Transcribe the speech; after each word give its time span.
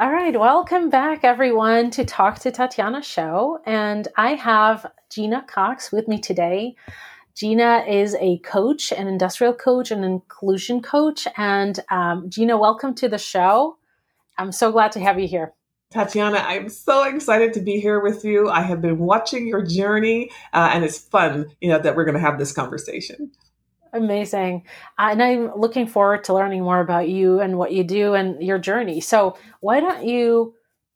All 0.00 0.10
right, 0.10 0.34
welcome 0.34 0.88
back, 0.88 1.24
everyone, 1.24 1.90
to 1.90 2.06
Talk 2.06 2.38
to 2.38 2.50
Tatiana 2.50 3.02
show. 3.02 3.60
And 3.66 4.08
I 4.16 4.30
have 4.30 4.90
Gina 5.10 5.44
Cox 5.46 5.92
with 5.92 6.08
me 6.08 6.18
today. 6.18 6.74
Gina 7.34 7.84
is 7.86 8.16
a 8.18 8.38
coach, 8.38 8.92
an 8.92 9.08
industrial 9.08 9.52
coach, 9.52 9.90
an 9.90 10.02
inclusion 10.02 10.80
coach. 10.80 11.28
And 11.36 11.78
um, 11.90 12.30
Gina, 12.30 12.56
welcome 12.56 12.94
to 12.94 13.10
the 13.10 13.18
show. 13.18 13.76
I'm 14.38 14.52
so 14.52 14.72
glad 14.72 14.92
to 14.92 15.00
have 15.00 15.20
you 15.20 15.28
here. 15.28 15.52
Tatiana, 15.90 16.38
I'm 16.38 16.70
so 16.70 17.02
excited 17.02 17.52
to 17.52 17.60
be 17.60 17.78
here 17.78 18.00
with 18.00 18.24
you. 18.24 18.48
I 18.48 18.62
have 18.62 18.80
been 18.80 19.00
watching 19.00 19.46
your 19.46 19.60
journey, 19.60 20.30
uh, 20.54 20.70
and 20.72 20.82
it's 20.82 20.96
fun, 20.96 21.54
you 21.60 21.68
know, 21.68 21.78
that 21.78 21.94
we're 21.94 22.06
going 22.06 22.14
to 22.14 22.20
have 22.20 22.38
this 22.38 22.52
conversation. 22.52 23.32
Amazing. 23.92 24.64
And 24.98 25.22
I'm 25.22 25.52
looking 25.56 25.86
forward 25.86 26.24
to 26.24 26.34
learning 26.34 26.62
more 26.62 26.80
about 26.80 27.08
you 27.08 27.40
and 27.40 27.58
what 27.58 27.72
you 27.72 27.82
do 27.82 28.14
and 28.14 28.42
your 28.42 28.58
journey. 28.58 29.00
So, 29.00 29.36
why 29.60 29.80
don't 29.80 30.04
you 30.04 30.54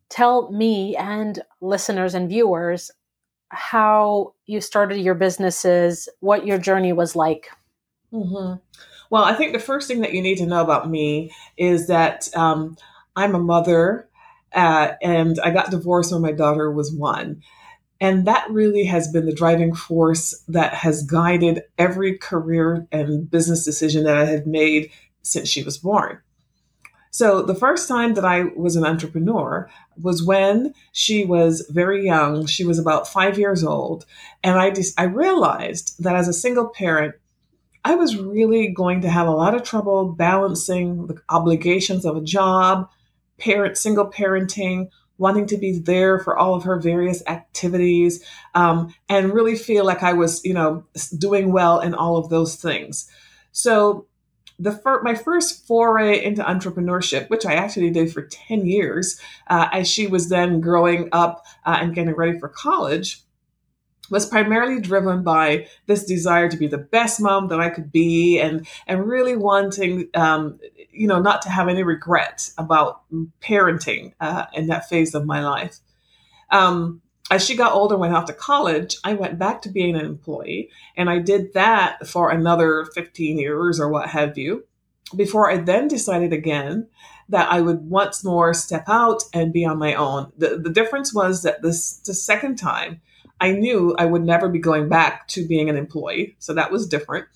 tell 0.09 0.51
me 0.53 0.97
and 0.97 1.43
listeners 1.61 2.15
and 2.15 2.29
viewers 2.29 2.91
how 3.49 4.35
you 4.47 4.61
started 4.61 4.99
your 4.99 5.15
businesses, 5.15 6.09
what 6.21 6.47
your 6.47 6.59
journey 6.59 6.93
was 6.93 7.17
like? 7.17 7.49
Mm-hmm. 8.13 8.59
Well, 9.11 9.25
I 9.25 9.35
think 9.35 9.53
the 9.53 9.59
first 9.59 9.89
thing 9.89 10.01
that 10.01 10.13
you 10.13 10.23
need 10.23 10.39
to 10.39 10.47
know 10.47 10.63
about 10.63 10.91
me 10.91 11.33
is 11.57 11.89
that 11.89 12.29
um, 12.37 12.77
I'm 13.17 13.35
a 13.35 13.41
mother 13.41 14.09
uh, 14.55 14.93
and 15.03 15.39
I 15.43 15.51
got 15.51 15.71
divorced 15.71 16.13
when 16.13 16.23
my 16.23 16.33
daughter 16.33 16.71
was 16.71 16.93
one. 16.93 17.43
And 18.01 18.27
that 18.27 18.51
really 18.51 18.85
has 18.85 19.09
been 19.09 19.27
the 19.27 19.35
driving 19.35 19.75
force 19.75 20.35
that 20.49 20.75
has 20.75 21.05
guided 21.05 21.63
every 21.79 22.19
career 22.19 22.87
and 22.91 23.31
business 23.31 23.65
decision 23.65 24.05
that 24.05 24.17
I 24.17 24.27
have 24.27 24.47
made 24.47 24.91
since 25.23 25.49
she 25.49 25.63
was 25.63 25.79
born. 25.79 26.19
So, 27.11 27.43
the 27.43 27.55
first 27.55 27.87
time 27.87 28.15
that 28.15 28.25
I 28.25 28.47
was 28.57 28.75
an 28.75 28.85
entrepreneur 28.85 29.71
was 30.03 30.25
when 30.25 30.75
she 30.91 31.25
was 31.25 31.65
very 31.71 32.05
young. 32.05 32.47
She 32.47 32.65
was 32.65 32.77
about 32.77 33.07
five 33.07 33.39
years 33.39 33.63
old. 33.63 34.05
And 34.43 34.59
I, 34.59 34.71
just, 34.71 35.01
I 35.01 35.05
realized 35.05 35.95
that 36.03 36.17
as 36.17 36.27
a 36.27 36.33
single 36.33 36.71
parent, 36.71 37.15
I 37.85 37.95
was 37.95 38.17
really 38.17 38.67
going 38.67 39.03
to 39.03 39.11
have 39.11 39.29
a 39.29 39.31
lot 39.31 39.55
of 39.55 39.63
trouble 39.63 40.13
balancing 40.13 41.07
the 41.07 41.21
obligations 41.29 42.05
of 42.05 42.17
a 42.17 42.21
job, 42.21 42.91
parent, 43.39 43.79
single 43.79 44.11
parenting, 44.11 44.89
wanting 45.19 45.47
to 45.47 45.57
be 45.57 45.79
there 45.79 46.19
for 46.19 46.37
all 46.37 46.55
of 46.55 46.65
her 46.65 46.79
various 46.79 47.23
activities 47.27 48.25
um, 48.55 48.93
and 49.09 49.33
really 49.33 49.57
feel 49.57 49.85
like 49.85 50.03
I 50.03 50.13
was, 50.13 50.45
you 50.45 50.55
know, 50.55 50.85
doing 51.17 51.53
well 51.53 51.81
in 51.81 51.95
all 51.95 52.17
of 52.17 52.31
those 52.31 52.57
things. 52.57 53.09
So 53.53 54.07
the 54.59 54.73
fir- 54.73 55.03
my 55.03 55.15
first 55.15 55.67
foray 55.67 56.23
into 56.25 56.43
entrepreneurship, 56.43 57.29
which 57.31 57.47
I 57.47 57.55
actually 57.55 57.91
did 57.91 58.13
for 58.13 58.23
10 58.23 58.67
years 58.67 59.21
uh, 59.49 59.69
as 59.73 59.89
she 59.89 60.07
was 60.07 60.29
then 60.29 60.61
growing 60.61 61.09
up 61.13 61.45
uh, 61.65 61.79
and 61.81 61.95
getting 61.95 62.15
ready 62.15 62.39
for 62.39 62.49
college, 62.49 63.23
was 64.11 64.27
primarily 64.27 64.81
driven 64.81 65.23
by 65.23 65.67
this 65.87 66.05
desire 66.05 66.49
to 66.49 66.57
be 66.57 66.67
the 66.67 66.79
best 66.79 67.21
mom 67.21 67.49
that 67.49 67.61
I 67.61 67.71
could 67.71 67.91
be 67.91 68.39
and 68.39 68.67
and 68.87 69.07
really 69.07 69.37
wanting 69.37 70.09
um, 70.15 70.59
you 70.91 71.07
know 71.07 71.21
not 71.21 71.43
to 71.43 71.51
have 71.51 71.69
any 71.69 71.83
regret 71.83 72.51
about 72.59 73.03
parenting 73.41 74.13
uh, 74.21 74.47
in 74.53 74.67
that 74.69 74.89
phase 74.89 75.15
of 75.15 75.27
my 75.27 75.45
life. 75.45 75.79
Um, 76.51 77.01
as 77.31 77.45
she 77.45 77.57
got 77.57 77.73
older, 77.73 77.95
and 77.95 78.03
went 78.03 78.15
off 78.15 78.27
to 78.27 78.35
college, 78.35 78.97
I 79.03 79.15
went 79.15 79.39
back 79.39 79.63
to 79.63 79.71
being 79.71 79.97
an 79.97 80.05
employee, 80.05 80.71
and 80.97 81.09
I 81.09 81.21
did 81.21 81.55
that 81.55 82.07
for 82.07 82.31
another 82.31 82.85
15 82.95 83.39
years 83.39 83.81
or 83.81 83.89
what 83.89 84.11
have 84.11 84.37
you, 84.37 84.65
before 85.17 85.51
I 85.51 85.57
then 85.57 85.89
decided 85.89 86.35
again 86.35 86.89
that 87.31 87.51
I 87.51 87.63
would 87.63 87.89
once 87.89 88.23
more 88.25 88.53
step 88.53 88.85
out 88.89 89.23
and 89.33 89.53
be 89.53 89.65
on 89.65 89.79
my 89.79 89.95
own. 89.95 90.33
The, 90.37 90.59
the 90.59 90.69
difference 90.71 91.15
was 91.15 91.43
that 91.43 91.63
this 91.63 91.97
the 91.99 92.13
second 92.13 92.57
time 92.57 93.01
I 93.41 93.53
knew 93.53 93.95
I 93.99 94.05
would 94.05 94.25
never 94.25 94.49
be 94.49 94.59
going 94.59 94.89
back 94.89 95.29
to 95.29 95.47
being 95.47 95.69
an 95.69 95.77
employee. 95.77 96.37
So 96.39 96.55
that 96.55 96.71
was 96.71 96.87
different. 96.87 97.27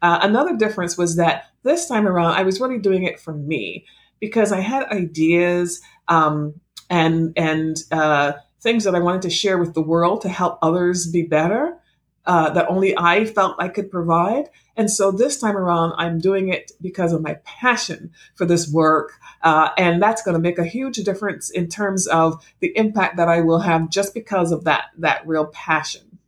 Uh, 0.00 0.18
another 0.22 0.56
difference 0.56 0.96
was 0.96 1.16
that 1.16 1.46
this 1.62 1.88
time 1.88 2.06
around, 2.06 2.34
I 2.34 2.42
was 2.42 2.60
really 2.60 2.78
doing 2.78 3.04
it 3.04 3.20
for 3.20 3.34
me 3.34 3.86
because 4.20 4.52
I 4.52 4.60
had 4.60 4.84
ideas 4.86 5.80
um, 6.08 6.54
and 6.90 7.32
and 7.36 7.76
uh, 7.90 8.32
things 8.60 8.84
that 8.84 8.94
I 8.94 9.00
wanted 9.00 9.22
to 9.22 9.30
share 9.30 9.58
with 9.58 9.74
the 9.74 9.82
world 9.82 10.22
to 10.22 10.28
help 10.28 10.58
others 10.62 11.10
be 11.10 11.22
better 11.22 11.78
uh, 12.24 12.50
that 12.50 12.68
only 12.68 12.96
I 12.96 13.24
felt 13.24 13.56
I 13.58 13.68
could 13.68 13.90
provide. 13.90 14.48
And 14.76 14.90
so 14.90 15.10
this 15.10 15.38
time 15.38 15.56
around, 15.56 15.94
I'm 15.98 16.18
doing 16.18 16.48
it 16.48 16.72
because 16.80 17.12
of 17.12 17.20
my 17.20 17.34
passion 17.44 18.12
for 18.34 18.46
this 18.46 18.70
work. 18.70 19.12
Uh, 19.42 19.70
and 19.76 20.00
that's 20.02 20.22
going 20.22 20.34
to 20.34 20.40
make 20.40 20.58
a 20.58 20.64
huge 20.64 20.96
difference 20.96 21.50
in 21.50 21.68
terms 21.68 22.06
of 22.06 22.44
the 22.60 22.76
impact 22.76 23.16
that 23.16 23.28
I 23.28 23.40
will 23.40 23.60
have 23.60 23.90
just 23.90 24.14
because 24.14 24.52
of 24.52 24.64
that, 24.64 24.86
that 24.98 25.26
real 25.26 25.46
passion. 25.46 26.18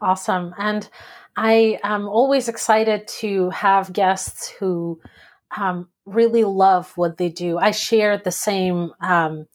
Awesome. 0.00 0.54
And 0.58 0.88
I 1.36 1.78
am 1.82 2.06
always 2.08 2.48
excited 2.48 3.08
to 3.20 3.50
have 3.50 3.92
guests 3.92 4.50
who 4.50 5.00
um, 5.56 5.88
really 6.04 6.44
love 6.44 6.92
what 6.96 7.16
they 7.16 7.28
do. 7.28 7.58
I 7.58 7.70
share 7.70 8.18
the 8.18 8.30
same 8.30 8.92
um, 9.00 9.46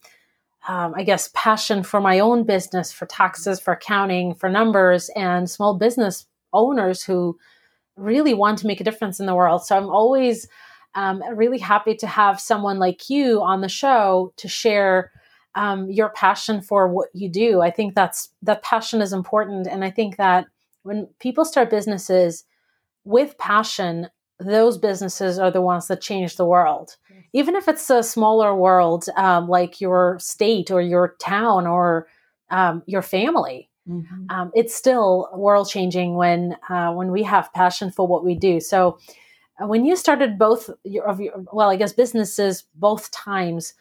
um, 0.67 0.93
I 0.95 1.03
guess, 1.03 1.29
passion 1.33 1.81
for 1.81 2.01
my 2.01 2.19
own 2.19 2.43
business, 2.43 2.91
for 2.91 3.05
taxes, 3.05 3.59
for 3.59 3.73
accounting, 3.73 4.35
for 4.35 4.49
numbers, 4.49 5.09
and 5.15 5.49
small 5.49 5.77
business 5.77 6.25
owners 6.53 7.03
who 7.03 7.37
really 7.95 8.33
want 8.33 8.59
to 8.59 8.67
make 8.67 8.81
a 8.81 8.83
difference 8.83 9.19
in 9.19 9.25
the 9.25 9.35
world. 9.35 9.65
So 9.65 9.75
I'm 9.77 9.89
always 9.89 10.47
um, 10.93 11.23
really 11.33 11.57
happy 11.59 11.95
to 11.95 12.07
have 12.07 12.39
someone 12.39 12.79
like 12.79 13.09
you 13.09 13.41
on 13.41 13.61
the 13.61 13.69
show 13.69 14.33
to 14.37 14.47
share 14.47 15.11
um, 15.55 15.89
your 15.89 16.09
passion 16.09 16.61
for 16.61 16.87
what 16.87 17.09
you 17.13 17.29
do. 17.29 17.61
I 17.61 17.71
think 17.71 17.95
that's 17.95 18.29
that 18.43 18.61
passion 18.61 19.01
is 19.01 19.13
important, 19.13 19.67
and 19.67 19.83
I 19.83 19.89
think 19.89 20.17
that 20.17 20.45
when 20.83 21.07
people 21.19 21.45
start 21.45 21.69
businesses 21.69 22.43
with 23.03 23.37
passion, 23.37 24.09
those 24.39 24.77
businesses 24.77 25.39
are 25.39 25.49
the 25.49 25.61
ones 25.61 25.87
that 25.87 26.01
change 26.01 26.35
the 26.35 26.45
world. 26.45 26.97
Even 27.33 27.55
if 27.55 27.67
it's 27.67 27.89
a 27.89 28.03
smaller 28.03 28.55
world, 28.55 29.05
um, 29.15 29.47
like 29.47 29.81
your 29.81 30.17
state 30.19 30.71
or 30.71 30.81
your 30.81 31.15
town 31.19 31.67
or 31.67 32.07
um, 32.49 32.83
your 32.85 33.01
family, 33.01 33.69
mm-hmm. 33.87 34.25
um, 34.29 34.51
it's 34.55 34.73
still 34.73 35.29
world 35.33 35.69
changing 35.69 36.15
when 36.15 36.55
uh, 36.69 36.91
when 36.93 37.11
we 37.11 37.23
have 37.23 37.53
passion 37.53 37.91
for 37.91 38.07
what 38.07 38.23
we 38.23 38.35
do. 38.35 38.59
So, 38.59 38.97
uh, 39.61 39.67
when 39.67 39.85
you 39.85 39.95
started 39.95 40.37
both 40.37 40.69
your, 40.83 41.07
of 41.07 41.19
your, 41.19 41.33
well, 41.51 41.69
I 41.69 41.75
guess 41.75 41.93
businesses 41.93 42.63
both 42.75 43.11
times, 43.11 43.73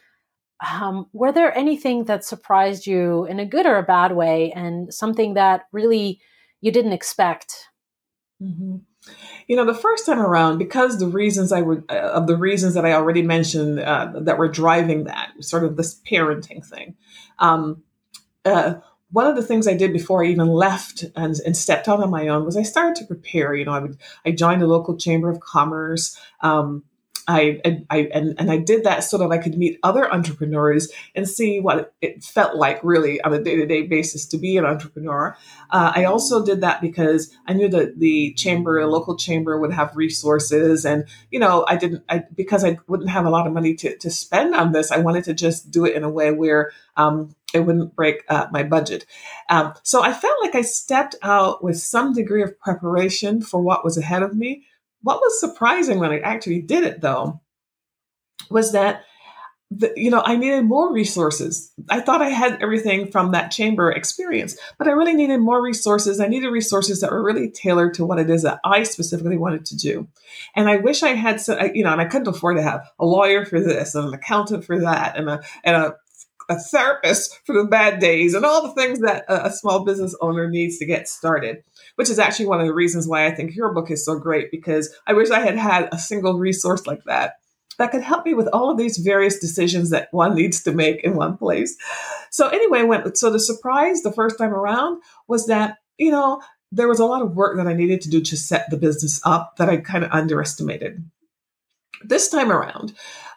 um, 0.69 1.07
were 1.13 1.33
there 1.33 1.57
anything 1.57 2.05
that 2.05 2.25
surprised 2.25 2.87
you 2.87 3.27
in 3.27 3.39
a 3.39 3.47
good 3.47 3.67
or 3.67 3.77
a 3.77 3.83
bad 3.83 4.17
way, 4.17 4.53
and 4.53 4.93
something 4.93 5.35
that 5.35 5.67
really 5.73 6.21
you 6.61 6.73
didn't 6.73 6.93
expect? 6.93 7.69
Mm-hmm. 8.43 8.77
You 9.47 9.57
know, 9.57 9.65
the 9.65 9.75
first 9.75 10.07
time 10.07 10.19
around, 10.19 10.59
because 10.59 10.99
the 10.99 11.07
reasons 11.07 11.53
I 11.53 11.63
would, 11.63 11.85
uh, 11.89 11.95
of 11.95 12.27
the 12.27 12.37
reasons 12.37 12.75
that 12.75 12.85
I 12.85 12.93
already 12.93 13.23
mentioned 13.23 13.79
uh, 13.79 14.13
that 14.15 14.39
were 14.39 14.49
driving 14.49 15.05
that, 15.05 15.33
sort 15.41 15.65
of 15.65 15.77
this 15.77 16.01
parenting 16.01 16.65
thing. 16.67 16.97
Um, 17.39 17.83
uh, 18.45 18.75
one 19.11 19.27
of 19.27 19.37
the 19.37 19.43
things 19.43 19.69
I 19.69 19.75
did 19.75 19.93
before 19.93 20.25
I 20.25 20.29
even 20.29 20.49
left 20.49 21.05
and, 21.15 21.37
and, 21.45 21.57
stepped 21.57 21.89
out 21.89 22.03
on 22.03 22.11
my 22.11 22.29
own 22.29 22.45
was 22.45 22.57
I 22.57 22.63
started 22.63 22.97
to 22.97 23.07
prepare. 23.07 23.55
You 23.55 23.65
know, 23.65 23.73
I 23.73 23.79
would 23.79 23.99
I 24.25 24.33
joined 24.33 24.63
the 24.63 24.67
local 24.67 24.97
chamber 24.97 25.31
of 25.31 25.41
commerce. 25.41 26.19
Um, 26.41 26.83
I, 27.29 27.61
I, 27.91 28.09
and, 28.15 28.35
and 28.39 28.51
I 28.51 28.59
did 28.59 28.85
that 28.85 29.03
so 29.03 29.19
that 29.19 29.33
I 29.33 29.39
could 29.39 29.59
meet 29.59 29.79
other 29.83 30.13
entrepreneurs 30.13 30.93
and 31.15 31.29
see 31.29 31.61
what 31.61 31.93
it 32.01 32.23
felt 32.23 32.57
like 32.57 32.83
really 32.85 33.21
on 33.23 33.33
a 33.33 33.43
day 33.43 33.57
to 33.57 33.67
day 33.67 33.83
basis 33.83 34.27
to 34.27 34.39
be 34.39 34.57
an 34.57 34.65
entrepreneur. 34.65 35.37
Uh, 35.71 35.93
I 35.95 36.05
also 36.05 36.45
did 36.45 36.61
that 36.61 36.81
because 36.81 37.35
I 37.47 37.53
knew 37.53 37.69
that 37.69 37.99
the 37.99 38.33
chamber, 38.35 38.79
a 38.79 38.87
local 38.87 39.17
chamber, 39.17 39.59
would 39.59 39.73
have 39.73 39.97
resources, 39.97 40.85
and 40.85 41.05
you 41.31 41.41
know, 41.41 41.65
I 41.69 41.77
didn't, 41.77 42.05
I 42.09 42.23
because 42.35 42.65
I 42.65 42.79
wouldn't 42.87 43.11
have 43.11 43.27
a 43.27 43.31
lot 43.31 43.47
of 43.47 43.53
money 43.53 43.75
to 43.75 43.97
to 43.97 44.11
spend 44.11 44.55
on 44.55 44.73
this. 44.73 44.93
I 44.93 44.99
wanted 44.99 45.25
to 45.25 45.35
just 45.35 45.71
do 45.71 45.85
it 45.85 45.97
in 45.97 46.05
a 46.05 46.11
way 46.11 46.31
where 46.31 46.71
um, 46.97 47.35
it 47.53 47.61
wouldn't 47.61 47.97
break 47.97 48.25
uh, 48.29 48.47
my 48.53 48.63
budget. 48.63 49.05
Um, 49.49 49.75
so 49.83 50.03
I 50.03 50.13
felt 50.13 50.41
like 50.43 50.55
I 50.55 50.63
stepped 50.63 51.17
out 51.23 51.63
with 51.63 51.79
some 51.79 52.13
degree 52.13 52.43
of 52.43 52.59
preparation 52.61 53.43
for 53.43 53.61
what 53.61 53.85
was 53.85 53.99
ahead 53.99 54.23
of 54.23 54.37
me 54.37 54.67
what 55.07 55.21
was 55.21 55.39
surprising 55.39 56.01
when 56.01 56.11
I 56.11 56.19
actually 56.19 56.63
did 56.63 56.83
it, 56.83 57.01
though, 57.01 57.41
was 58.51 58.73
that 58.73 59.05
the, 59.71 59.93
you 59.95 60.11
know, 60.11 60.21
I 60.25 60.35
needed 60.35 60.65
more 60.65 60.93
resources. 60.93 61.73
I 61.89 62.01
thought 62.01 62.23
I 62.23 62.31
had 62.31 62.61
everything 62.61 63.13
from 63.13 63.31
that 63.31 63.53
chamber 63.53 63.93
experience, 63.93 64.57
but 64.79 64.89
I 64.89 64.91
really 64.91 65.15
needed 65.15 65.39
more 65.39 65.63
resources. 65.63 66.19
I 66.19 66.27
needed 66.27 66.49
resources 66.49 67.01
that 67.01 67.13
were 67.13 67.23
really 67.23 67.49
tailored 67.49 67.95
to 67.95 68.05
what 68.05 68.19
it 68.19 68.29
is 68.29 68.43
that 68.43 68.59
I 68.65 68.83
specifically 68.83 69.37
wanted 69.37 69.65
to 69.67 69.77
do. 69.77 70.09
And 70.57 70.69
I 70.69 70.79
wish 70.79 71.05
I 71.05 71.11
had, 71.11 71.41
some, 71.41 71.57
you 71.73 71.85
know, 71.85 71.93
and 71.93 72.01
I 72.01 72.07
couldn't 72.07 72.27
afford 72.27 72.57
to 72.57 72.65
have 72.65 72.91
a 72.99 73.07
lawyer 73.07 73.45
for 73.45 73.61
this 73.61 73.95
and 73.95 74.09
an 74.09 74.15
accountant 74.15 74.65
for 74.65 74.81
that 74.81 75.17
and 75.17 75.31
a, 75.31 75.41
and 75.63 75.77
a, 75.77 75.97
a 76.49 76.59
therapist 76.59 77.39
for 77.45 77.55
the 77.55 77.69
bad 77.69 78.01
days 78.01 78.35
and 78.35 78.45
all 78.45 78.63
the 78.63 78.75
things 78.75 78.99
that 79.01 79.25
a 79.29 79.53
small 79.53 79.85
business 79.85 80.17
owner 80.21 80.51
needs 80.51 80.79
to 80.79 80.87
get 80.87 81.09
started 81.09 81.63
which 81.97 82.09
is 82.09 82.19
actually 82.19 82.47
one 82.47 82.61
of 82.61 82.67
the 82.67 82.75
reasons 82.75 83.09
why 83.09 83.27
I 83.27 83.35
think 83.35 83.55
your 83.55 83.73
book 83.73 83.91
is 83.91 84.05
so 84.05 84.19
great 84.19 84.51
because 84.51 84.95
I 85.07 85.13
wish 85.13 85.31
I 85.31 85.41
had 85.41 85.59
had 85.59 85.89
a 85.93 85.99
single 85.99 86.39
resource 86.39 86.87
like 86.87 87.05
that. 87.05 87.35
that 87.79 87.91
could 87.91 88.03
help 88.03 88.25
me 88.25 88.35
with 88.35 88.49
all 88.49 88.71
of 88.71 88.79
these 88.79 88.99
various 88.99 89.39
decisions 89.39 89.91
that 89.91 90.09
one 90.11 90.35
needs 90.35 90.63
to 90.63 90.73
make 90.73 91.03
in 91.05 91.15
one 91.15 91.37
place. 91.37 91.77
So 92.31 92.49
anyway, 92.49 92.83
went 92.83 93.17
so 93.19 93.31
the 93.31 93.41
surprise 93.41 94.03
the 94.03 94.13
first 94.13 94.39
time 94.39 94.53
around 94.55 95.03
was 95.29 95.47
that, 95.47 95.77
you 95.99 96.11
know, 96.11 96.41
there 96.73 96.89
was 96.89 97.01
a 97.01 97.05
lot 97.05 97.23
of 97.23 97.37
work 97.37 97.57
that 97.57 97.69
I 97.69 97.75
needed 97.75 98.01
to 98.03 98.11
do 98.11 98.21
to 98.21 98.37
set 98.37 98.71
the 98.71 98.77
business 98.77 99.21
up 99.25 99.57
that 99.57 99.69
I 99.69 99.77
kind 99.79 100.05
of 100.05 100.11
underestimated. 100.11 101.05
This 102.03 102.29
time 102.29 102.53
around, 102.53 102.93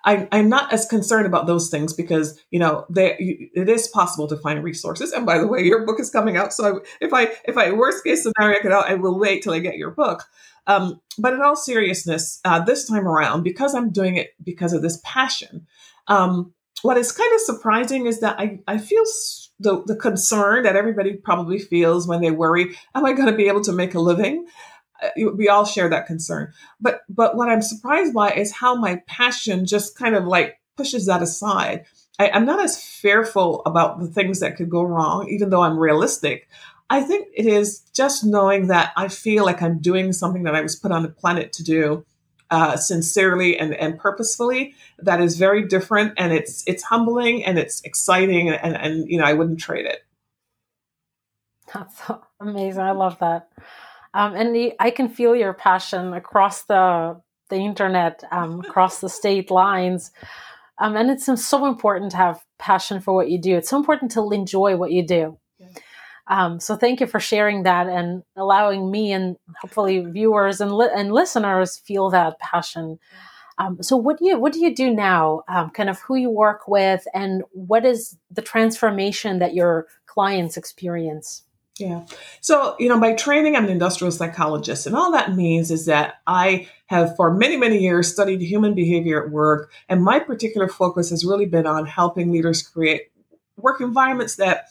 I, 0.05 0.27
am 0.31 0.49
not 0.49 0.71
as 0.73 0.85
concerned 0.85 1.25
about 1.25 1.47
those 1.47 1.69
things 1.69 1.93
because 1.93 2.39
you 2.51 2.59
know 2.59 2.85
they, 2.89 3.15
it 3.53 3.69
is 3.69 3.87
possible 3.87 4.27
to 4.27 4.37
find 4.37 4.63
resources. 4.63 5.11
And 5.11 5.25
by 5.25 5.37
the 5.37 5.47
way, 5.47 5.63
your 5.63 5.85
book 5.85 5.99
is 5.99 6.09
coming 6.09 6.37
out, 6.37 6.53
so 6.53 6.77
I, 6.77 6.79
if 7.01 7.13
I 7.13 7.29
if 7.45 7.57
I 7.57 7.71
worst 7.71 8.03
case 8.03 8.23
scenario, 8.23 8.57
I, 8.57 8.61
could, 8.61 8.71
I 8.71 8.93
will 8.95 9.19
wait 9.19 9.43
till 9.43 9.53
I 9.53 9.59
get 9.59 9.77
your 9.77 9.91
book. 9.91 10.25
Um, 10.67 11.01
but 11.17 11.33
in 11.33 11.41
all 11.41 11.55
seriousness, 11.55 12.39
uh, 12.45 12.63
this 12.63 12.87
time 12.87 13.07
around, 13.07 13.43
because 13.43 13.73
I'm 13.73 13.91
doing 13.91 14.15
it 14.15 14.35
because 14.43 14.73
of 14.73 14.81
this 14.81 15.01
passion, 15.03 15.65
um, 16.07 16.53
what 16.81 16.97
is 16.97 17.11
kind 17.11 17.33
of 17.33 17.41
surprising 17.41 18.05
is 18.05 18.19
that 18.19 18.39
I, 18.39 18.59
I 18.67 18.77
feel 18.77 19.03
the, 19.59 19.83
the 19.85 19.95
concern 19.95 20.63
that 20.63 20.75
everybody 20.75 21.13
probably 21.13 21.59
feels 21.59 22.07
when 22.07 22.21
they 22.21 22.31
worry, 22.31 22.75
am 22.95 23.05
I 23.05 23.13
going 23.13 23.29
to 23.29 23.35
be 23.35 23.47
able 23.47 23.61
to 23.63 23.73
make 23.73 23.95
a 23.95 23.99
living? 23.99 24.45
Uh, 25.01 25.31
we 25.35 25.49
all 25.49 25.65
share 25.65 25.89
that 25.89 26.07
concern. 26.07 26.53
But 26.79 27.01
but 27.09 27.35
what 27.35 27.49
I'm 27.49 27.61
surprised 27.61 28.13
by 28.13 28.31
is 28.31 28.51
how 28.51 28.75
my 28.75 29.01
passion 29.07 29.65
just 29.65 29.97
kind 29.97 30.15
of 30.15 30.25
like 30.25 30.59
pushes 30.77 31.05
that 31.07 31.21
aside. 31.21 31.85
I, 32.17 32.29
I'm 32.31 32.45
not 32.45 32.63
as 32.63 32.81
fearful 32.81 33.61
about 33.65 33.99
the 33.99 34.07
things 34.07 34.39
that 34.39 34.57
could 34.57 34.69
go 34.69 34.83
wrong, 34.83 35.29
even 35.29 35.49
though 35.49 35.63
I'm 35.63 35.77
realistic. 35.77 36.47
I 36.89 37.01
think 37.01 37.27
it 37.35 37.45
is 37.45 37.81
just 37.93 38.23
knowing 38.23 38.67
that 38.67 38.91
I 38.97 39.09
feel 39.09 39.45
like 39.45 39.61
I'm 39.61 39.79
doing 39.79 40.11
something 40.11 40.43
that 40.43 40.55
I 40.55 40.61
was 40.61 40.75
put 40.75 40.91
on 40.91 41.03
the 41.03 41.09
planet 41.09 41.53
to 41.53 41.63
do 41.63 42.05
uh, 42.49 42.75
sincerely 42.75 43.57
and, 43.59 43.75
and 43.75 43.99
purposefully 43.99 44.73
that 44.97 45.21
is 45.21 45.37
very 45.37 45.67
different 45.67 46.13
and 46.17 46.33
it's 46.33 46.63
it's 46.65 46.81
humbling 46.83 47.45
and 47.45 47.59
it's 47.59 47.81
exciting 47.81 48.49
and, 48.49 48.75
and 48.75 49.07
you 49.07 49.19
know 49.19 49.25
I 49.25 49.33
wouldn't 49.33 49.59
trade 49.59 49.85
it. 49.85 50.03
That's 51.73 52.01
amazing. 52.39 52.81
I 52.81 52.91
love 52.91 53.19
that. 53.19 53.49
Um, 54.13 54.35
and 54.35 54.55
the, 54.55 54.73
I 54.79 54.89
can 54.91 55.09
feel 55.09 55.35
your 55.35 55.53
passion 55.53 56.13
across 56.13 56.63
the 56.63 57.21
the 57.49 57.57
internet, 57.57 58.23
um, 58.31 58.59
across 58.67 59.01
the 59.01 59.09
state 59.09 59.51
lines. 59.51 60.11
Um, 60.77 60.95
and 60.95 61.09
it's 61.09 61.25
so 61.45 61.65
important 61.65 62.11
to 62.11 62.17
have 62.17 62.43
passion 62.57 63.01
for 63.01 63.13
what 63.13 63.29
you 63.29 63.39
do. 63.39 63.57
It's 63.57 63.69
so 63.69 63.77
important 63.77 64.11
to 64.11 64.31
enjoy 64.31 64.77
what 64.77 64.91
you 64.91 65.05
do. 65.05 65.37
Um, 66.27 66.59
so 66.59 66.75
thank 66.75 67.01
you 67.01 67.07
for 67.07 67.19
sharing 67.19 67.63
that 67.63 67.87
and 67.87 68.23
allowing 68.37 68.91
me 68.91 69.11
and 69.11 69.35
hopefully 69.59 69.99
viewers 69.99 70.61
and, 70.61 70.71
li- 70.71 70.91
and 70.95 71.11
listeners 71.11 71.77
feel 71.77 72.11
that 72.11 72.39
passion. 72.39 72.99
Um, 73.57 73.81
so 73.81 73.97
what 73.97 74.19
do 74.19 74.27
you 74.27 74.39
what 74.39 74.53
do 74.53 74.59
you 74.59 74.73
do 74.73 74.93
now? 74.93 75.41
Um, 75.49 75.71
kind 75.71 75.89
of 75.89 75.99
who 75.99 76.15
you 76.15 76.29
work 76.29 76.67
with 76.67 77.05
and 77.13 77.43
what 77.51 77.83
is 77.83 78.17
the 78.31 78.41
transformation 78.41 79.39
that 79.39 79.53
your 79.53 79.87
clients 80.05 80.55
experience? 80.55 81.43
Yeah. 81.79 82.05
So, 82.41 82.75
you 82.77 82.89
know, 82.89 82.99
by 82.99 83.13
training, 83.13 83.55
I'm 83.55 83.63
an 83.63 83.69
industrial 83.69 84.11
psychologist. 84.11 84.85
And 84.85 84.95
all 84.95 85.11
that 85.13 85.35
means 85.35 85.71
is 85.71 85.85
that 85.85 86.15
I 86.27 86.67
have, 86.87 87.15
for 87.15 87.33
many, 87.33 87.55
many 87.55 87.77
years, 87.77 88.11
studied 88.11 88.41
human 88.41 88.73
behavior 88.75 89.23
at 89.23 89.31
work. 89.31 89.71
And 89.87 90.03
my 90.03 90.19
particular 90.19 90.67
focus 90.67 91.09
has 91.11 91.23
really 91.23 91.45
been 91.45 91.65
on 91.65 91.85
helping 91.85 92.31
leaders 92.31 92.61
create 92.61 93.11
work 93.55 93.79
environments 93.79 94.35
that 94.35 94.65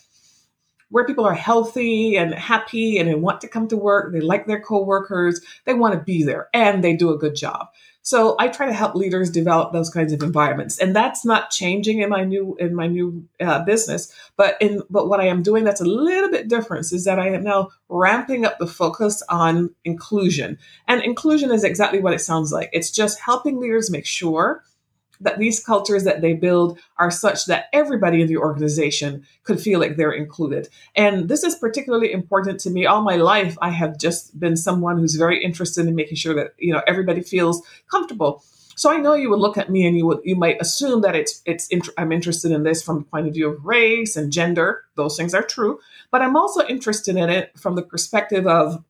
where 0.90 1.05
people 1.05 1.25
are 1.25 1.34
healthy 1.34 2.16
and 2.16 2.34
happy 2.34 2.99
and 2.99 3.08
they 3.08 3.14
want 3.14 3.40
to 3.43 3.49
come 3.49 3.69
to 3.69 3.76
work, 3.76 4.12
they 4.12 4.20
like 4.20 4.46
their 4.46 4.60
coworkers, 4.60 5.40
they 5.64 5.75
want 5.75 5.94
to 5.94 6.00
be 6.00 6.22
there, 6.22 6.49
and 6.55 6.82
they 6.82 6.96
do 6.96 7.12
a 7.12 7.19
good 7.19 7.34
job. 7.34 7.66
So 8.08 8.37
I 8.38 8.49
try 8.49 8.64
to 8.64 8.72
help 8.72 8.94
leaders 8.94 9.28
develop 9.28 9.75
those 9.75 9.90
kinds 9.90 10.14
of 10.14 10.22
environments, 10.22 10.78
and 10.78 10.96
that's 10.96 11.26
not 11.26 11.50
changing 11.50 11.99
in 11.99 12.08
my 12.08 12.25
new 12.25 12.56
in 12.58 12.75
my 12.75 12.87
new 12.87 13.28
uh, 13.38 13.62
business. 13.66 14.10
But 14.38 14.56
in 14.62 14.81
but 14.88 15.10
what 15.10 15.20
I 15.20 15.26
am 15.26 15.43
doing 15.43 15.62
that's 15.62 15.82
a 15.82 15.84
little 15.84 16.31
bit 16.31 16.49
different 16.49 16.90
is 16.90 17.05
that 17.05 17.19
I 17.19 17.28
am 17.28 17.44
now 17.44 17.69
ramping 17.90 18.46
up 18.46 18.58
the 18.58 18.66
focus 18.66 19.22
on 19.28 19.75
inclusion, 19.84 20.56
and 20.87 21.02
inclusion 21.02 21.52
is 21.52 21.64
exactly 21.64 22.00
what 22.00 22.14
it 22.14 22.22
sounds 22.22 22.50
like. 22.50 22.70
It's 22.72 22.90
just 22.90 23.20
helping 23.20 23.60
leaders 23.60 23.90
make 23.90 24.06
sure 24.06 24.62
that 25.20 25.38
these 25.38 25.65
cultures 25.65 26.05
that 26.05 26.20
they 26.20 26.35
build 26.35 26.79
are 26.99 27.11
such 27.11 27.47
that 27.47 27.67
everybody 27.73 28.20
in 28.23 28.29
the 28.29 28.37
organization 28.37 29.26
could 29.44 29.61
feel 29.61 29.81
like 29.81 29.97
they're 29.97 30.12
included. 30.12 30.69
And 30.94 31.29
this 31.29 31.43
is 31.43 31.56
particularly 31.56 32.12
important 32.12 32.61
to 32.61 32.70
me. 32.70 32.87
All 32.87 33.03
my 33.03 33.17
life, 33.17 33.56
I 33.61 33.70
have 33.70 33.99
just 33.99 34.38
been 34.38 34.56
someone 34.56 34.99
who's 34.99 35.15
very 35.15 35.43
interested 35.43 35.87
in 35.87 35.94
making 35.94 36.17
sure 36.17 36.35
that 36.35 36.55
you 36.59 36.73
know 36.73 36.82
everybody 36.87 37.23
feels 37.23 37.62
comfortable. 37.91 38.43
So 38.79 38.93
I 38.93 38.99
know 38.99 39.15
you 39.15 39.29
would 39.31 39.41
look 39.41 39.59
at 39.59 39.70
me 39.70 39.88
and 39.88 39.97
you 39.97 40.06
would 40.06 40.20
you 40.23 40.37
might 40.37 40.61
assume 40.61 41.00
that 41.00 41.17
it's 41.17 41.43
it's 41.47 41.69
I'm 41.99 42.12
interested 42.12 42.53
in 42.53 42.62
this 42.62 42.81
from 42.81 42.99
the 42.99 43.05
point 43.06 43.26
of 43.26 43.35
view 43.35 43.49
of 43.49 43.65
race 43.65 44.17
and 44.17 44.32
gender. 44.32 44.85
Those 44.94 45.17
things 45.17 45.35
are 45.35 45.43
true, 45.43 45.81
but 46.12 46.23
I'm 46.23 46.37
also 46.37 46.65
interested 46.65 47.17
in 47.17 47.29
it 47.29 47.59
from 47.59 47.75
the 47.75 47.82
perspective 47.82 48.47
of 48.47 48.85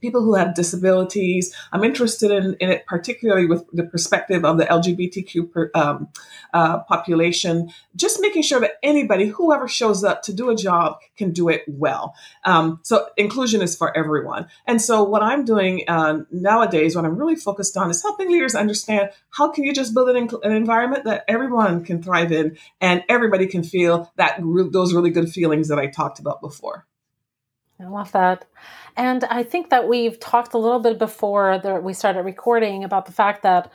people 0.00 0.22
who 0.22 0.34
have 0.34 0.54
disabilities. 0.54 1.54
I'm 1.72 1.84
interested 1.84 2.30
in, 2.30 2.54
in 2.54 2.70
it 2.70 2.86
particularly 2.86 3.46
with 3.46 3.64
the 3.72 3.84
perspective 3.84 4.44
of 4.44 4.58
the 4.58 4.64
LGBTQ 4.64 5.52
per, 5.52 5.70
um, 5.74 6.08
uh, 6.54 6.80
population, 6.84 7.70
just 7.94 8.20
making 8.20 8.42
sure 8.42 8.60
that 8.60 8.72
anybody, 8.82 9.26
whoever 9.26 9.68
shows 9.68 10.04
up 10.04 10.22
to 10.22 10.32
do 10.32 10.50
a 10.50 10.56
job, 10.56 10.98
can 11.16 11.32
do 11.32 11.48
it 11.48 11.62
well. 11.66 12.14
Um, 12.44 12.80
so 12.82 13.08
inclusion 13.16 13.62
is 13.62 13.76
for 13.76 13.96
everyone. 13.96 14.48
And 14.66 14.80
so 14.80 15.02
what 15.02 15.22
I'm 15.22 15.44
doing 15.44 15.84
uh, 15.88 16.20
nowadays, 16.30 16.96
what 16.96 17.04
I'm 17.04 17.16
really 17.16 17.36
focused 17.36 17.76
on 17.76 17.90
is 17.90 18.02
helping 18.02 18.30
leaders 18.30 18.54
understand 18.54 19.10
how 19.30 19.50
can 19.50 19.64
you 19.64 19.74
just 19.74 19.94
build 19.94 20.08
an, 20.08 20.28
an 20.42 20.52
environment 20.52 21.04
that 21.04 21.24
everyone 21.28 21.84
can 21.84 22.02
thrive 22.02 22.32
in 22.32 22.56
and 22.80 23.04
everybody 23.08 23.46
can 23.46 23.62
feel 23.62 24.12
that 24.16 24.40
those 24.70 24.94
really 24.94 25.10
good 25.10 25.30
feelings 25.30 25.68
that 25.68 25.78
I 25.78 25.86
talked 25.86 26.18
about 26.18 26.40
before. 26.40 26.87
I 27.80 27.86
love 27.86 28.12
that. 28.12 28.44
And 28.96 29.24
I 29.24 29.42
think 29.42 29.70
that 29.70 29.88
we've 29.88 30.18
talked 30.18 30.54
a 30.54 30.58
little 30.58 30.80
bit 30.80 30.98
before 30.98 31.58
that 31.62 31.82
we 31.82 31.92
started 31.92 32.22
recording 32.22 32.82
about 32.82 33.06
the 33.06 33.12
fact 33.12 33.42
that 33.44 33.70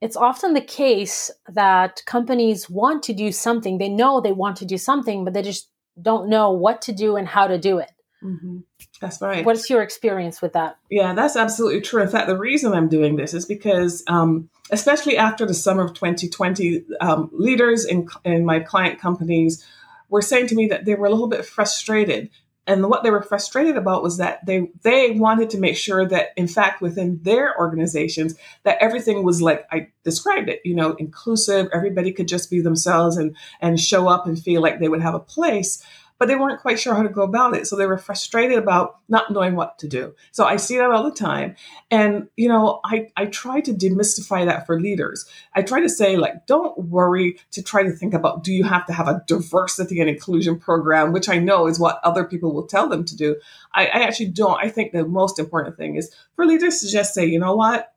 it's 0.00 0.16
often 0.16 0.54
the 0.54 0.60
case 0.60 1.30
that 1.48 2.02
companies 2.06 2.70
want 2.70 3.02
to 3.04 3.12
do 3.12 3.32
something. 3.32 3.78
They 3.78 3.88
know 3.88 4.20
they 4.20 4.32
want 4.32 4.56
to 4.58 4.64
do 4.64 4.78
something, 4.78 5.24
but 5.24 5.34
they 5.34 5.42
just 5.42 5.68
don't 6.00 6.28
know 6.28 6.52
what 6.52 6.82
to 6.82 6.92
do 6.92 7.16
and 7.16 7.26
how 7.26 7.48
to 7.48 7.58
do 7.58 7.78
it. 7.78 7.90
Mm-hmm. 8.22 8.58
That's 9.00 9.20
right. 9.20 9.44
What's 9.44 9.70
your 9.70 9.82
experience 9.82 10.42
with 10.42 10.52
that? 10.52 10.76
Yeah, 10.90 11.14
that's 11.14 11.36
absolutely 11.36 11.80
true. 11.80 12.02
In 12.02 12.08
fact, 12.08 12.26
the 12.26 12.38
reason 12.38 12.72
I'm 12.72 12.88
doing 12.88 13.16
this 13.16 13.34
is 13.34 13.46
because, 13.46 14.02
um, 14.08 14.50
especially 14.70 15.16
after 15.16 15.46
the 15.46 15.54
summer 15.54 15.84
of 15.84 15.94
2020, 15.94 16.84
um, 17.00 17.30
leaders 17.32 17.84
in, 17.84 18.08
in 18.24 18.44
my 18.44 18.60
client 18.60 19.00
companies 19.00 19.64
were 20.08 20.22
saying 20.22 20.48
to 20.48 20.54
me 20.54 20.66
that 20.68 20.84
they 20.84 20.94
were 20.94 21.06
a 21.06 21.10
little 21.10 21.28
bit 21.28 21.44
frustrated 21.44 22.30
and 22.68 22.88
what 22.88 23.02
they 23.02 23.10
were 23.10 23.22
frustrated 23.22 23.76
about 23.76 24.02
was 24.02 24.18
that 24.18 24.44
they 24.46 24.70
they 24.82 25.10
wanted 25.12 25.50
to 25.50 25.58
make 25.58 25.76
sure 25.76 26.06
that 26.06 26.28
in 26.36 26.46
fact 26.46 26.80
within 26.80 27.18
their 27.22 27.58
organizations 27.58 28.36
that 28.62 28.78
everything 28.80 29.24
was 29.24 29.42
like 29.42 29.66
i 29.72 29.88
described 30.04 30.48
it 30.48 30.60
you 30.64 30.74
know 30.74 30.94
inclusive. 30.94 31.68
Everybody 31.72 32.12
could 32.12 32.28
just 32.28 32.50
be 32.50 32.60
themselves 32.60 33.16
and 33.16 33.36
and 33.60 33.80
show 33.80 34.08
up 34.08 34.26
and 34.26 34.38
feel 34.38 34.62
like 34.62 34.78
they 34.78 34.88
would 34.88 35.02
have 35.02 35.14
a 35.14 35.20
place 35.20 35.82
but 36.18 36.26
they 36.26 36.34
weren't 36.34 36.60
quite 36.60 36.78
sure 36.78 36.94
how 36.94 37.02
to 37.02 37.08
go 37.08 37.22
about 37.22 37.56
it. 37.56 37.66
So 37.66 37.76
they 37.76 37.86
were 37.86 37.96
frustrated 37.96 38.58
about 38.58 38.98
not 39.08 39.30
knowing 39.30 39.54
what 39.54 39.78
to 39.78 39.88
do. 39.88 40.14
So 40.32 40.44
I 40.44 40.56
see 40.56 40.76
that 40.76 40.90
all 40.90 41.04
the 41.04 41.12
time. 41.12 41.54
And, 41.90 42.28
you 42.36 42.48
know, 42.48 42.80
I, 42.84 43.10
I 43.16 43.26
try 43.26 43.60
to 43.60 43.72
demystify 43.72 44.44
that 44.44 44.66
for 44.66 44.80
leaders. 44.80 45.26
I 45.54 45.62
try 45.62 45.80
to 45.80 45.88
say, 45.88 46.16
like, 46.16 46.46
don't 46.46 46.76
worry 46.78 47.38
to 47.52 47.62
try 47.62 47.84
to 47.84 47.92
think 47.92 48.14
about 48.14 48.42
do 48.42 48.52
you 48.52 48.64
have 48.64 48.86
to 48.86 48.92
have 48.92 49.08
a 49.08 49.22
diversity 49.26 50.00
and 50.00 50.10
inclusion 50.10 50.58
program, 50.58 51.12
which 51.12 51.28
I 51.28 51.38
know 51.38 51.66
is 51.68 51.78
what 51.78 52.00
other 52.02 52.24
people 52.24 52.52
will 52.52 52.66
tell 52.66 52.88
them 52.88 53.04
to 53.04 53.16
do. 53.16 53.36
I, 53.72 53.86
I 53.86 54.00
actually 54.02 54.28
don't. 54.28 54.58
I 54.58 54.68
think 54.68 54.92
the 54.92 55.06
most 55.06 55.38
important 55.38 55.76
thing 55.76 55.96
is 55.96 56.12
for 56.34 56.44
leaders 56.44 56.80
to 56.80 56.90
just 56.90 57.14
say, 57.14 57.26
you 57.26 57.38
know 57.38 57.54
what? 57.54 57.92